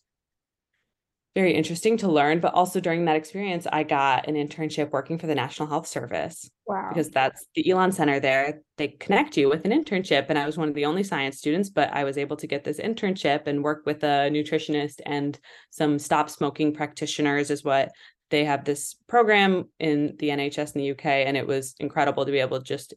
very 1.38 1.54
interesting 1.54 1.96
to 1.96 2.08
learn. 2.08 2.40
But 2.40 2.52
also 2.54 2.80
during 2.80 3.04
that 3.04 3.14
experience, 3.14 3.64
I 3.72 3.84
got 3.84 4.26
an 4.26 4.34
internship 4.34 4.90
working 4.90 5.18
for 5.18 5.28
the 5.28 5.36
National 5.36 5.68
Health 5.68 5.86
Service. 5.86 6.50
Wow. 6.66 6.88
Because 6.88 7.10
that's 7.10 7.46
the 7.54 7.70
Elon 7.70 7.92
Center 7.92 8.18
there. 8.18 8.60
They 8.76 8.88
connect 8.88 9.36
you 9.36 9.48
with 9.48 9.64
an 9.64 9.70
internship. 9.70 10.26
And 10.30 10.36
I 10.36 10.46
was 10.46 10.58
one 10.58 10.68
of 10.68 10.74
the 10.74 10.86
only 10.86 11.04
science 11.04 11.38
students, 11.38 11.70
but 11.70 11.92
I 11.92 12.02
was 12.02 12.18
able 12.18 12.36
to 12.38 12.48
get 12.48 12.64
this 12.64 12.80
internship 12.80 13.46
and 13.46 13.62
work 13.62 13.86
with 13.86 14.02
a 14.02 14.30
nutritionist 14.32 15.00
and 15.06 15.38
some 15.70 16.00
stop 16.00 16.28
smoking 16.28 16.74
practitioners, 16.74 17.52
is 17.52 17.62
what 17.62 17.92
they 18.30 18.44
have 18.44 18.64
this 18.64 18.96
program 19.06 19.68
in 19.78 20.16
the 20.18 20.30
NHS 20.30 20.74
in 20.74 20.80
the 20.80 20.90
UK, 20.90 21.06
and 21.06 21.36
it 21.36 21.46
was 21.46 21.76
incredible 21.78 22.26
to 22.26 22.32
be 22.32 22.40
able 22.40 22.58
to 22.58 22.64
just 22.64 22.94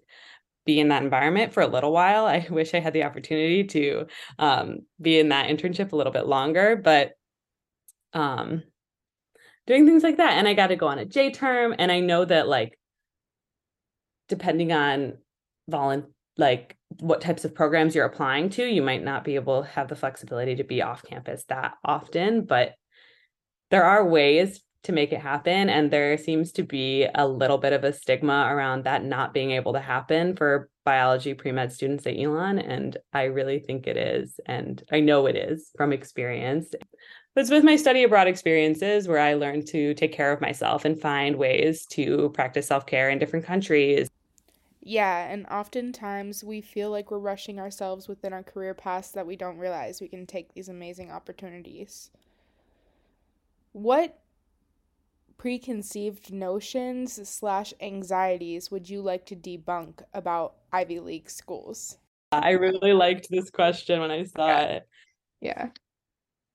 be 0.65 0.79
in 0.79 0.89
that 0.89 1.03
environment 1.03 1.53
for 1.53 1.61
a 1.61 1.67
little 1.67 1.91
while. 1.91 2.25
I 2.37 2.47
wish 2.49 2.73
I 2.73 2.79
had 2.79 2.93
the 2.93 3.03
opportunity 3.03 3.63
to 3.65 4.07
um, 4.39 4.79
be 4.99 5.19
in 5.19 5.29
that 5.29 5.47
internship 5.47 5.91
a 5.91 5.95
little 5.95 6.11
bit 6.11 6.25
longer, 6.25 6.75
but 6.75 7.13
um, 8.13 8.63
doing 9.67 9.85
things 9.85 10.03
like 10.03 10.17
that. 10.17 10.33
And 10.33 10.47
I 10.47 10.53
got 10.53 10.67
to 10.67 10.75
go 10.75 10.87
on 10.87 10.99
a 10.99 11.05
J 11.05 11.31
term, 11.31 11.75
and 11.77 11.91
I 11.91 11.99
know 11.99 12.25
that 12.25 12.47
like 12.47 12.77
depending 14.29 14.71
on 14.71 15.17
volun 15.69 16.05
like 16.37 16.75
what 16.99 17.21
types 17.21 17.45
of 17.45 17.53
programs 17.53 17.95
you're 17.95 18.05
applying 18.05 18.49
to, 18.49 18.65
you 18.65 18.81
might 18.81 19.03
not 19.03 19.23
be 19.23 19.35
able 19.35 19.63
to 19.63 19.69
have 19.69 19.87
the 19.87 19.95
flexibility 19.95 20.55
to 20.55 20.63
be 20.63 20.81
off 20.81 21.03
campus 21.03 21.43
that 21.49 21.73
often, 21.85 22.45
but 22.45 22.73
there 23.69 23.83
are 23.83 24.05
ways 24.05 24.61
to 24.83 24.91
make 24.91 25.13
it 25.13 25.19
happen. 25.19 25.69
And 25.69 25.91
there 25.91 26.17
seems 26.17 26.51
to 26.53 26.63
be 26.63 27.07
a 27.13 27.27
little 27.27 27.57
bit 27.57 27.73
of 27.73 27.83
a 27.83 27.93
stigma 27.93 28.47
around 28.49 28.85
that 28.85 29.03
not 29.03 29.33
being 29.33 29.51
able 29.51 29.73
to 29.73 29.79
happen 29.79 30.35
for 30.35 30.69
biology 30.85 31.33
pre 31.33 31.51
med 31.51 31.71
students 31.71 32.07
at 32.07 32.17
Elon. 32.17 32.57
And 32.57 32.97
I 33.13 33.25
really 33.25 33.59
think 33.59 33.87
it 33.87 33.97
is. 33.97 34.39
And 34.45 34.81
I 34.91 34.99
know 34.99 35.27
it 35.27 35.35
is 35.35 35.69
from 35.77 35.93
experience. 35.93 36.73
But 37.33 37.41
it's 37.41 37.49
with 37.49 37.63
my 37.63 37.77
study 37.77 38.03
abroad 38.03 38.27
experiences 38.27 39.07
where 39.07 39.19
I 39.19 39.35
learned 39.35 39.67
to 39.67 39.93
take 39.93 40.11
care 40.11 40.33
of 40.33 40.41
myself 40.41 40.83
and 40.83 40.99
find 40.99 41.37
ways 41.37 41.85
to 41.87 42.29
practice 42.33 42.67
self 42.67 42.85
care 42.85 43.09
in 43.09 43.19
different 43.19 43.45
countries. 43.45 44.09
Yeah, 44.83 45.27
and 45.31 45.45
oftentimes 45.47 46.43
we 46.43 46.59
feel 46.59 46.89
like 46.89 47.11
we're 47.11 47.19
rushing 47.19 47.59
ourselves 47.59 48.07
within 48.07 48.33
our 48.33 48.43
career 48.43 48.73
paths 48.73 49.11
that 49.11 49.27
we 49.27 49.35
don't 49.35 49.59
realize 49.59 50.01
we 50.01 50.07
can 50.07 50.25
take 50.25 50.53
these 50.53 50.69
amazing 50.69 51.11
opportunities. 51.11 52.09
What 53.73 54.19
preconceived 55.37 56.33
notions 56.33 57.27
slash 57.29 57.73
anxieties 57.79 58.69
would 58.71 58.89
you 58.89 59.01
like 59.01 59.25
to 59.27 59.35
debunk 59.35 60.01
about 60.13 60.55
Ivy 60.73 60.99
League 60.99 61.29
schools? 61.29 61.97
I 62.31 62.51
really 62.51 62.93
liked 62.93 63.27
this 63.29 63.49
question 63.49 64.01
when 64.01 64.11
I 64.11 64.23
saw 64.23 64.47
yeah. 64.47 64.61
it. 64.61 64.87
Yeah. 65.41 65.69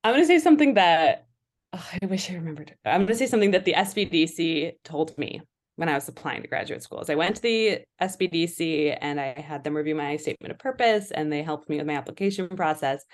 I'm 0.04 0.12
going 0.12 0.22
to 0.22 0.26
say 0.26 0.38
something 0.38 0.74
that 0.74 1.26
oh, 1.72 1.88
I 2.02 2.06
wish 2.06 2.30
I 2.30 2.34
remembered. 2.34 2.74
I'm 2.84 3.00
going 3.00 3.08
to 3.08 3.14
say 3.16 3.26
something 3.26 3.52
that 3.52 3.64
the 3.64 3.74
SPDC 3.74 4.72
told 4.84 5.16
me 5.18 5.40
when 5.76 5.88
I 5.88 5.94
was 5.94 6.08
applying 6.08 6.42
to 6.42 6.48
graduate 6.48 6.82
schools. 6.82 7.10
I 7.10 7.16
went 7.16 7.36
to 7.36 7.42
the 7.42 7.80
SPDC 8.00 8.96
and 9.00 9.20
I 9.20 9.38
had 9.38 9.62
them 9.62 9.76
review 9.76 9.94
my 9.94 10.16
statement 10.16 10.52
of 10.52 10.58
purpose 10.58 11.10
and 11.10 11.30
they 11.30 11.42
helped 11.42 11.68
me 11.68 11.76
with 11.76 11.86
my 11.86 11.94
application 11.94 12.48
process. 12.48 13.04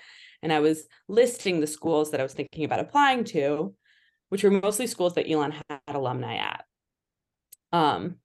And 0.41 0.53
I 0.53 0.59
was 0.59 0.85
listing 1.07 1.59
the 1.59 1.67
schools 1.67 2.11
that 2.11 2.19
I 2.19 2.23
was 2.23 2.33
thinking 2.33 2.63
about 2.63 2.79
applying 2.79 3.25
to 3.25 3.75
which 4.33 4.43
were 4.43 4.49
mostly 4.49 4.87
schools 4.87 5.13
that 5.13 5.29
Elon 5.29 5.53
had 5.69 5.79
alumni 5.87 6.37
at. 6.37 6.65
Um, 7.71 8.15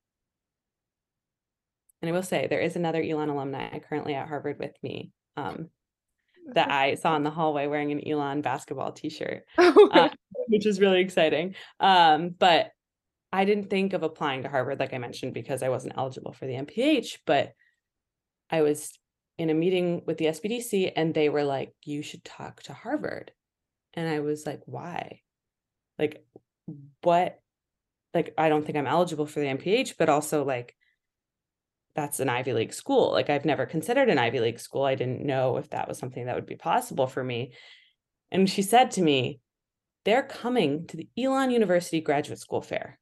and 2.01 2.09
I 2.09 2.13
will 2.13 2.23
say 2.23 2.47
there 2.47 2.63
is 2.63 2.77
another 2.77 3.03
Elon 3.03 3.29
alumni 3.29 3.79
currently 3.81 4.15
at 4.15 4.27
Harvard 4.27 4.59
with 4.59 4.73
me 4.83 5.13
um, 5.37 5.69
that 6.55 6.71
I 6.71 6.95
saw 6.95 7.17
in 7.17 7.23
the 7.23 7.31
hallway 7.31 7.67
wearing 7.67 7.93
an 7.93 8.07
Elon 8.07 8.43
basketball 8.43 8.93
T-shirt, 8.93 9.45
uh, 9.59 10.09
which 10.49 10.67
is 10.67 10.81
really 10.81 11.01
exciting. 11.01 11.55
Um, 11.81 12.31
but 12.39 12.71
I 13.33 13.45
didn't 13.45 13.71
think 13.71 13.93
of 13.93 14.03
applying 14.03 14.43
to 14.43 14.49
Harvard, 14.49 14.81
like 14.81 14.95
I 14.95 14.99
mentioned, 14.99 15.35
because 15.35 15.63
I 15.63 15.69
wasn't 15.69 15.95
eligible 15.97 16.33
for 16.33 16.47
the 16.47 16.55
MPH. 16.55 17.19
But 17.27 17.53
I 18.51 18.63
was 18.63 18.99
in 19.37 19.51
a 19.51 19.55
meeting 19.55 20.03
with 20.07 20.19
the 20.19 20.27
SPDC, 20.27 20.93
and 20.97 21.15
they 21.15 21.29
were 21.29 21.45
like, 21.45 21.75
"You 21.85 22.03
should 22.03 22.25
talk 22.25 22.63
to 22.65 22.73
Harvard," 22.73 23.33
and 23.95 24.09
I 24.09 24.21
was 24.21 24.47
like, 24.47 24.63
"Why?" 24.67 25.21
like 25.99 26.25
what 27.03 27.41
like 28.15 28.35
I 28.39 28.49
don't 28.49 28.65
think 28.65 28.79
I'm 28.79 28.87
eligible 28.87 29.27
for 29.27 29.41
the 29.41 29.47
MPH, 29.47 29.95
but 29.99 30.09
also 30.09 30.45
like 30.45 30.75
that's 31.99 32.21
an 32.21 32.29
Ivy 32.29 32.53
League 32.53 32.73
school. 32.73 33.11
Like 33.11 33.29
I've 33.29 33.45
never 33.45 33.67
considered 33.67 34.09
an 34.09 34.19
Ivy 34.19 34.39
League 34.39 34.61
school. 34.61 34.85
I 34.85 34.95
didn't 34.95 35.27
know 35.27 35.57
if 35.57 35.71
that 35.71 35.89
was 35.89 35.99
something 35.99 36.27
that 36.27 36.37
would 36.37 36.47
be 36.47 36.55
possible 36.55 37.09
for 37.09 37.25
me. 37.25 37.55
And 38.31 38.49
she 38.49 38.63
said 38.63 38.93
to 38.93 39.03
me, 39.03 39.41
they're 40.05 40.23
coming 40.23 40.87
to 40.87 40.97
the 40.97 41.09
Elon 41.19 41.51
University 41.51 42.01
Graduate 42.01 42.39
School 42.39 42.63
Fair. 42.63 43.01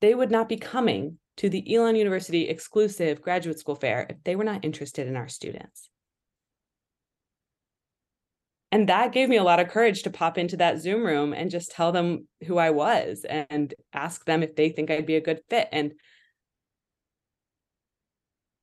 They 0.00 0.16
would 0.16 0.32
not 0.32 0.48
be 0.48 0.56
coming 0.56 1.18
to 1.36 1.48
the 1.48 1.72
Elon 1.72 1.94
University 1.94 2.48
exclusive 2.48 3.22
graduate 3.22 3.60
school 3.60 3.76
fair 3.76 4.06
if 4.10 4.16
they 4.24 4.36
were 4.36 4.44
not 4.44 4.64
interested 4.64 5.06
in 5.06 5.16
our 5.16 5.28
students. 5.28 5.88
And 8.72 8.88
that 8.88 9.12
gave 9.12 9.28
me 9.28 9.36
a 9.36 9.44
lot 9.44 9.60
of 9.60 9.68
courage 9.68 10.02
to 10.02 10.10
pop 10.10 10.38
into 10.38 10.56
that 10.56 10.80
Zoom 10.80 11.04
room 11.04 11.32
and 11.32 11.50
just 11.50 11.70
tell 11.70 11.92
them 11.92 12.26
who 12.46 12.58
I 12.58 12.70
was 12.70 13.24
and 13.24 13.72
ask 13.92 14.24
them 14.24 14.42
if 14.42 14.56
they 14.56 14.70
think 14.70 14.90
I'd 14.90 15.06
be 15.06 15.16
a 15.16 15.20
good 15.20 15.40
fit. 15.48 15.68
And, 15.70 15.92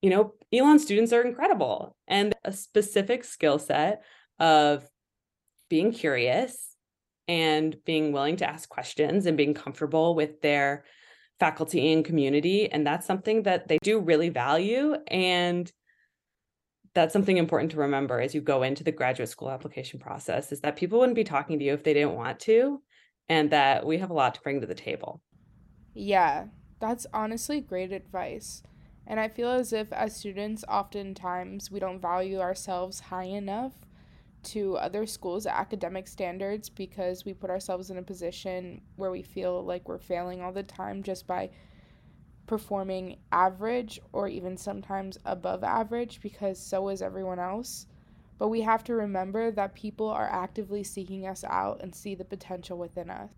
you 0.02 0.10
know, 0.10 0.34
Elon 0.52 0.80
students 0.80 1.14
are 1.14 1.22
incredible 1.22 1.96
and 2.08 2.34
a 2.44 2.52
specific 2.52 3.24
skill 3.24 3.60
set 3.60 4.04
of 4.40 4.88
being 5.70 5.92
curious 5.92 6.76
and 7.28 7.78
being 7.86 8.12
willing 8.12 8.36
to 8.38 8.50
ask 8.50 8.68
questions 8.68 9.26
and 9.26 9.38
being 9.38 9.54
comfortable 9.54 10.16
with 10.16 10.42
their 10.42 10.84
faculty 11.40 11.94
and 11.94 12.04
community. 12.04 12.70
And 12.72 12.86
that's 12.86 13.08
something 13.08 13.44
that 13.44 13.68
they 13.68 13.78
do 13.84 14.00
really 14.00 14.30
value. 14.30 14.96
And 15.08 15.72
that's 16.94 17.14
something 17.14 17.38
important 17.38 17.72
to 17.72 17.78
remember 17.78 18.20
as 18.20 18.36
you 18.36 18.42
go 18.42 18.64
into 18.64 18.84
the 18.84 18.92
graduate 18.92 19.30
school 19.30 19.50
application 19.50 20.00
process 20.00 20.52
is 20.52 20.60
that 20.62 20.76
people 20.76 21.00
wouldn't 21.00 21.16
be 21.16 21.24
talking 21.24 21.58
to 21.60 21.66
you 21.66 21.74
if 21.74 21.84
they 21.84 21.94
didn't 21.94 22.16
want 22.16 22.40
to 22.42 22.82
and 23.30 23.52
that 23.52 23.86
we 23.86 24.00
have 24.00 24.10
a 24.10 24.14
lot 24.14 24.36
to 24.36 24.42
bring 24.42 24.60
to 24.60 24.68
the 24.68 24.76
table. 24.76 25.22
Yeah, 25.94 26.48
that's 26.82 27.08
honestly 27.14 27.62
great 27.62 27.94
advice. 27.94 28.64
And 29.12 29.20
I 29.20 29.28
feel 29.28 29.50
as 29.50 29.74
if 29.74 29.92
as 29.92 30.16
students 30.16 30.64
oftentimes 30.70 31.70
we 31.70 31.82
don't 31.82 32.00
value 32.00 32.40
ourselves 32.40 33.02
high 33.02 33.26
enough 33.26 33.74
to 34.44 34.78
other 34.78 35.06
schools' 35.06 35.46
academic 35.46 36.08
standards 36.08 36.70
because 36.70 37.26
we 37.26 37.34
put 37.34 37.50
ourselves 37.50 37.90
in 37.90 37.98
a 37.98 38.04
position 38.04 38.80
where 38.96 39.12
we 39.12 39.22
feel 39.22 39.66
like 39.66 39.90
we're 39.90 39.98
failing 39.98 40.42
all 40.42 40.54
the 40.54 40.64
time 40.64 41.04
just 41.04 41.28
by 41.28 41.50
performing 42.48 43.18
average 43.34 44.00
or 44.14 44.30
even 44.30 44.56
sometimes 44.56 45.18
above 45.26 45.62
average 45.62 46.22
because 46.22 46.58
so 46.58 46.88
is 46.88 47.02
everyone 47.02 47.38
else. 47.38 47.88
But 48.38 48.48
we 48.48 48.62
have 48.62 48.82
to 48.86 48.94
remember 48.94 49.52
that 49.52 49.76
people 49.76 50.08
are 50.08 50.30
actively 50.30 50.86
seeking 50.86 51.28
us 51.28 51.44
out 51.44 51.82
and 51.82 51.94
see 51.94 52.16
the 52.16 52.24
potential 52.24 52.78
within 52.78 53.10
us. 53.10 53.30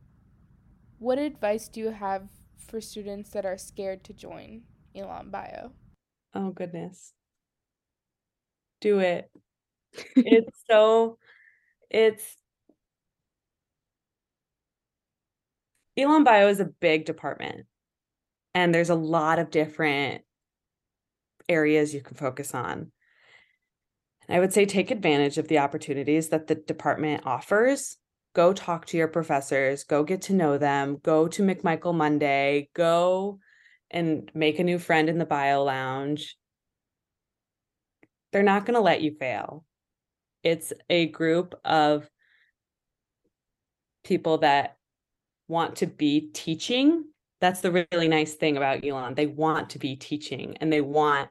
What 1.00 1.18
advice 1.18 1.68
do 1.68 1.80
you 1.80 1.90
have 1.90 2.28
for 2.56 2.80
students 2.80 3.32
that 3.32 3.44
are 3.44 3.58
scared 3.58 4.04
to 4.04 4.14
join 4.14 4.62
Elon 4.96 5.30
Bio? 5.30 5.72
Oh, 6.34 6.52
goodness. 6.52 7.14
Do 8.82 9.00
it. 9.00 9.30
it's 10.16 10.64
so, 10.70 11.18
it's, 11.90 12.36
Elon 15.98 16.24
Bio 16.24 16.48
is 16.48 16.60
a 16.60 16.66
big 16.66 17.06
department 17.06 17.66
and 18.54 18.74
there's 18.74 18.90
a 18.90 18.96
lot 18.96 19.40
of 19.40 19.52
different 19.52 20.24
areas 21.50 21.94
you 21.94 22.02
can 22.02 22.18
focus 22.18 22.54
on. 22.54 22.92
I 24.30 24.40
would 24.40 24.54
say 24.54 24.66
take 24.66 24.90
advantage 24.90 25.38
of 25.38 25.48
the 25.48 25.60
opportunities 25.60 26.30
that 26.30 26.48
the 26.48 26.56
department 26.56 27.24
offers. 27.26 27.98
Go 28.34 28.54
talk 28.54 28.86
to 28.88 28.98
your 28.98 29.08
professors, 29.08 29.84
go 29.84 30.04
get 30.04 30.24
to 30.24 30.34
know 30.34 30.58
them, 30.58 30.98
go 31.04 31.28
to 31.28 31.44
McMichael 31.44 31.94
Monday, 31.94 32.70
go 32.74 33.40
and 33.94 34.30
make 34.34 34.60
a 34.60 34.64
new 34.64 34.80
friend 34.80 35.10
in 35.10 35.18
the 35.18 35.26
bio 35.26 35.64
lounge. 35.64 36.36
They're 38.32 38.44
not 38.44 38.66
going 38.66 38.76
to 38.76 38.82
let 38.82 39.02
you 39.02 39.16
fail. 39.20 39.64
It's 40.44 40.74
a 40.90 41.08
group 41.08 41.56
of 41.64 42.10
people 44.04 44.40
that 44.40 44.76
want 45.48 45.78
to 45.78 45.88
be 45.88 46.32
teaching. 46.34 47.06
That's 47.40 47.62
the 47.62 47.88
really 47.92 48.08
nice 48.08 48.34
thing 48.34 48.58
about 48.58 48.84
Elon. 48.84 49.16
They 49.16 49.28
want 49.28 49.70
to 49.72 49.80
be 49.80 49.96
teaching 49.96 50.58
and 50.60 50.74
they 50.74 50.82
want 50.82 51.30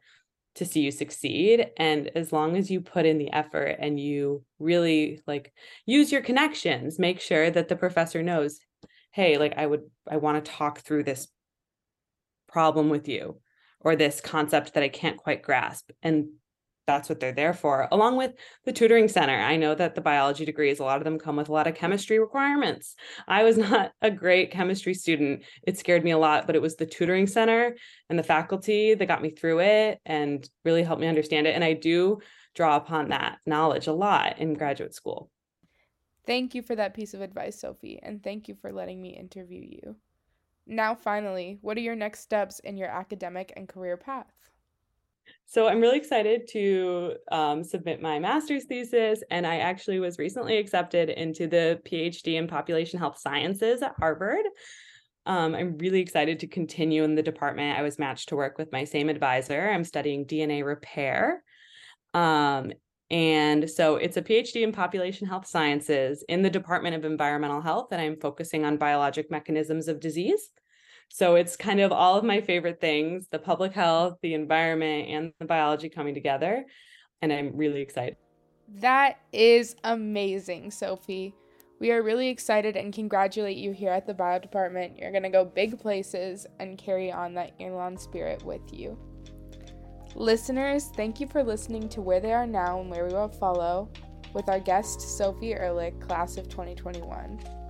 to 0.55 0.65
see 0.67 0.81
you 0.81 0.91
succeed 0.91 1.71
and 1.79 2.11
as 2.15 2.33
long 2.33 2.57
as 2.57 2.71
you 2.71 2.81
put 2.81 3.07
in 3.07 3.19
the 3.19 3.33
effort 3.33 3.77
and 3.79 3.99
you 3.99 4.45
really 4.59 5.21
like 5.27 5.53
use 5.87 6.13
your 6.13 6.21
connections 6.21 6.99
make 6.99 7.21
sure 7.21 7.51
that 7.51 7.69
the 7.69 7.77
professor 7.77 8.23
knows 8.23 8.59
hey 9.13 9.39
like 9.39 9.55
i 9.57 9.67
would 9.67 9.83
i 10.11 10.17
want 10.19 10.43
to 10.43 10.51
talk 10.51 10.81
through 10.81 11.03
this 11.03 11.29
problem 12.53 12.89
with 12.91 13.09
you 13.09 13.41
or 13.81 13.97
this 13.97 14.21
concept 14.21 14.75
that 14.75 14.83
i 14.83 14.89
can't 14.89 15.17
quite 15.17 15.43
grasp 15.43 15.91
and 16.03 16.27
that's 16.87 17.09
what 17.09 17.21
they're 17.21 17.33
there 17.33 17.55
for 17.55 17.89
along 17.93 18.17
with 18.17 18.33
the 18.65 18.73
tutoring 18.73 19.09
center. 19.09 19.39
I 19.39 19.57
know 19.57 19.75
that 19.75 19.95
the 19.95 20.01
biology 20.01 20.45
degrees 20.45 20.81
a 20.81 20.85
lot 20.85 20.99
of 20.99 21.05
them 21.05 21.19
come 21.19 21.37
with 21.37 21.49
a 21.49 21.53
lot 21.53 21.67
of 21.67 21.75
chemistry 21.75 22.19
requirements. 22.19 22.97
I 23.29 23.45
was 23.45 23.57
not 23.69 23.93
a 24.03 24.11
great 24.11 24.51
chemistry 24.51 24.95
student. 24.95 25.45
It 25.63 25.79
scared 25.79 26.05
me 26.05 26.11
a 26.11 26.19
lot 26.19 26.47
but 26.47 26.57
it 26.57 26.63
was 26.63 26.77
the 26.77 26.87
tutoring 26.87 27.27
center 27.27 27.77
and 28.09 28.19
the 28.19 28.25
faculty 28.25 28.95
that 28.95 29.07
got 29.07 29.23
me 29.23 29.31
through 29.31 29.61
it 29.61 30.01
and 30.05 30.49
really 30.65 30.83
helped 30.83 31.01
me 31.01 31.09
understand 31.09 31.47
it 31.47 31.55
and 31.55 31.65
i 31.65 31.73
do 31.73 32.19
draw 32.55 32.77
upon 32.77 33.09
that 33.09 33.39
knowledge 33.47 33.87
a 33.87 33.93
lot 33.93 34.39
in 34.39 34.55
graduate 34.55 34.95
school. 34.95 35.31
Thank 36.27 36.55
you 36.55 36.63
for 36.63 36.77
that 36.77 36.95
piece 36.95 37.15
of 37.15 37.21
advice 37.21 37.61
sophie 37.61 38.01
and 38.03 38.23
thank 38.23 38.49
you 38.49 38.55
for 38.55 38.73
letting 38.73 39.01
me 39.01 39.11
interview 39.11 39.61
you 39.61 39.97
now 40.67 40.95
finally 40.95 41.59
what 41.61 41.77
are 41.77 41.81
your 41.81 41.97
next 41.97 42.21
steps 42.21 42.59
in 42.61 42.77
your 42.77 42.89
academic 42.89 43.53
and 43.57 43.69
career 43.69 43.97
path 43.97 44.33
so 45.47 45.69
I'm 45.69 45.81
really 45.81 45.99
excited 45.99 46.49
to 46.53 47.15
um, 47.31 47.63
submit 47.63 48.01
my 48.01 48.19
master's 48.19 48.65
thesis, 48.65 49.23
and 49.31 49.47
I 49.47 49.59
actually 49.59 50.01
was 50.01 50.19
recently 50.19 50.57
accepted 50.57 51.11
into 51.11 51.47
the 51.47 51.81
PhD 51.85 52.35
in 52.35 52.47
population 52.47 52.99
health 52.99 53.19
sciences 53.19 53.83
at 53.83 53.95
Harvard. 53.99 54.45
Um, 55.27 55.55
I'm 55.55 55.79
really 55.79 56.01
excited 56.01 56.41
to 56.41 56.47
continue 56.47 57.05
in 57.05 57.15
the 57.15 57.23
department. 57.23 57.79
I 57.79 57.83
was 57.83 57.99
matched 57.99 58.31
to 58.31 58.37
work 58.37 58.59
with 58.59 58.73
my 58.73 58.85
same 58.85 59.09
advisor. 59.09 59.71
I'm 59.71 59.85
studying 59.85 60.27
DNA 60.27 60.65
repair. 60.65 61.45
Um, 62.15 62.73
and 63.13 63.71
so 63.71 63.97
it's 63.97 64.17
a 64.17 64.23
PhD 64.23 64.63
in 64.63 64.73
population 64.73 65.29
health 65.29 65.47
sciences 65.47 66.25
in 66.31 66.41
the 66.41 66.49
Department 66.49 66.97
of 66.97 67.05
Environmental 67.05 67.61
Health, 67.61 67.89
and 67.93 68.01
I'm 68.01 68.17
focusing 68.17 68.65
on 68.65 68.79
biologic 68.79 69.31
mechanisms 69.31 69.87
of 69.87 70.01
disease. 70.01 70.51
So 71.09 71.35
it's 71.35 71.55
kind 71.55 71.81
of 71.81 71.93
all 71.93 72.17
of 72.17 72.25
my 72.25 72.41
favorite 72.41 72.81
things 72.81 73.29
the 73.31 73.39
public 73.39 73.73
health, 73.73 74.17
the 74.23 74.33
environment, 74.33 75.09
and 75.11 75.33
the 75.39 75.45
biology 75.45 75.91
coming 75.91 76.15
together. 76.15 76.65
And 77.21 77.31
I'm 77.31 77.55
really 77.55 77.83
excited. 77.83 78.17
That 78.77 79.19
is 79.31 79.77
amazing, 79.85 80.71
Sophie. 80.71 81.35
We 81.81 81.91
are 81.91 82.03
really 82.03 82.29
excited 82.29 82.77
and 82.77 82.95
congratulate 82.95 83.59
you 83.59 83.73
here 83.73 83.91
at 83.91 84.07
the 84.07 84.15
bio 84.15 84.39
department. 84.39 84.99
You're 84.99 85.11
going 85.11 85.25
to 85.25 85.29
go 85.29 85.45
big 85.45 85.79
places 85.79 86.47
and 86.61 86.79
carry 86.79 87.13
on 87.13 87.35
that 87.35 87.53
Elon 87.61 87.99
spirit 87.99 88.43
with 88.43 88.73
you. 88.73 88.97
Listeners, 90.15 90.91
thank 90.95 91.21
you 91.21 91.27
for 91.27 91.43
listening 91.43 91.89
to 91.89 92.03
Where 92.03 92.21
They 92.21 92.33
Are 92.33 92.47
Now 92.47 92.81
and 92.81 92.91
Where 92.91 93.07
We 93.07 93.15
Will 93.15 93.29
Follow 93.29 93.91
with 94.35 94.49
our 94.49 94.61
guest, 94.61 95.01
Sophie 95.01 95.55
Erlich, 95.55 95.99
class 96.01 96.37
of 96.37 96.51
2021. 96.51 97.62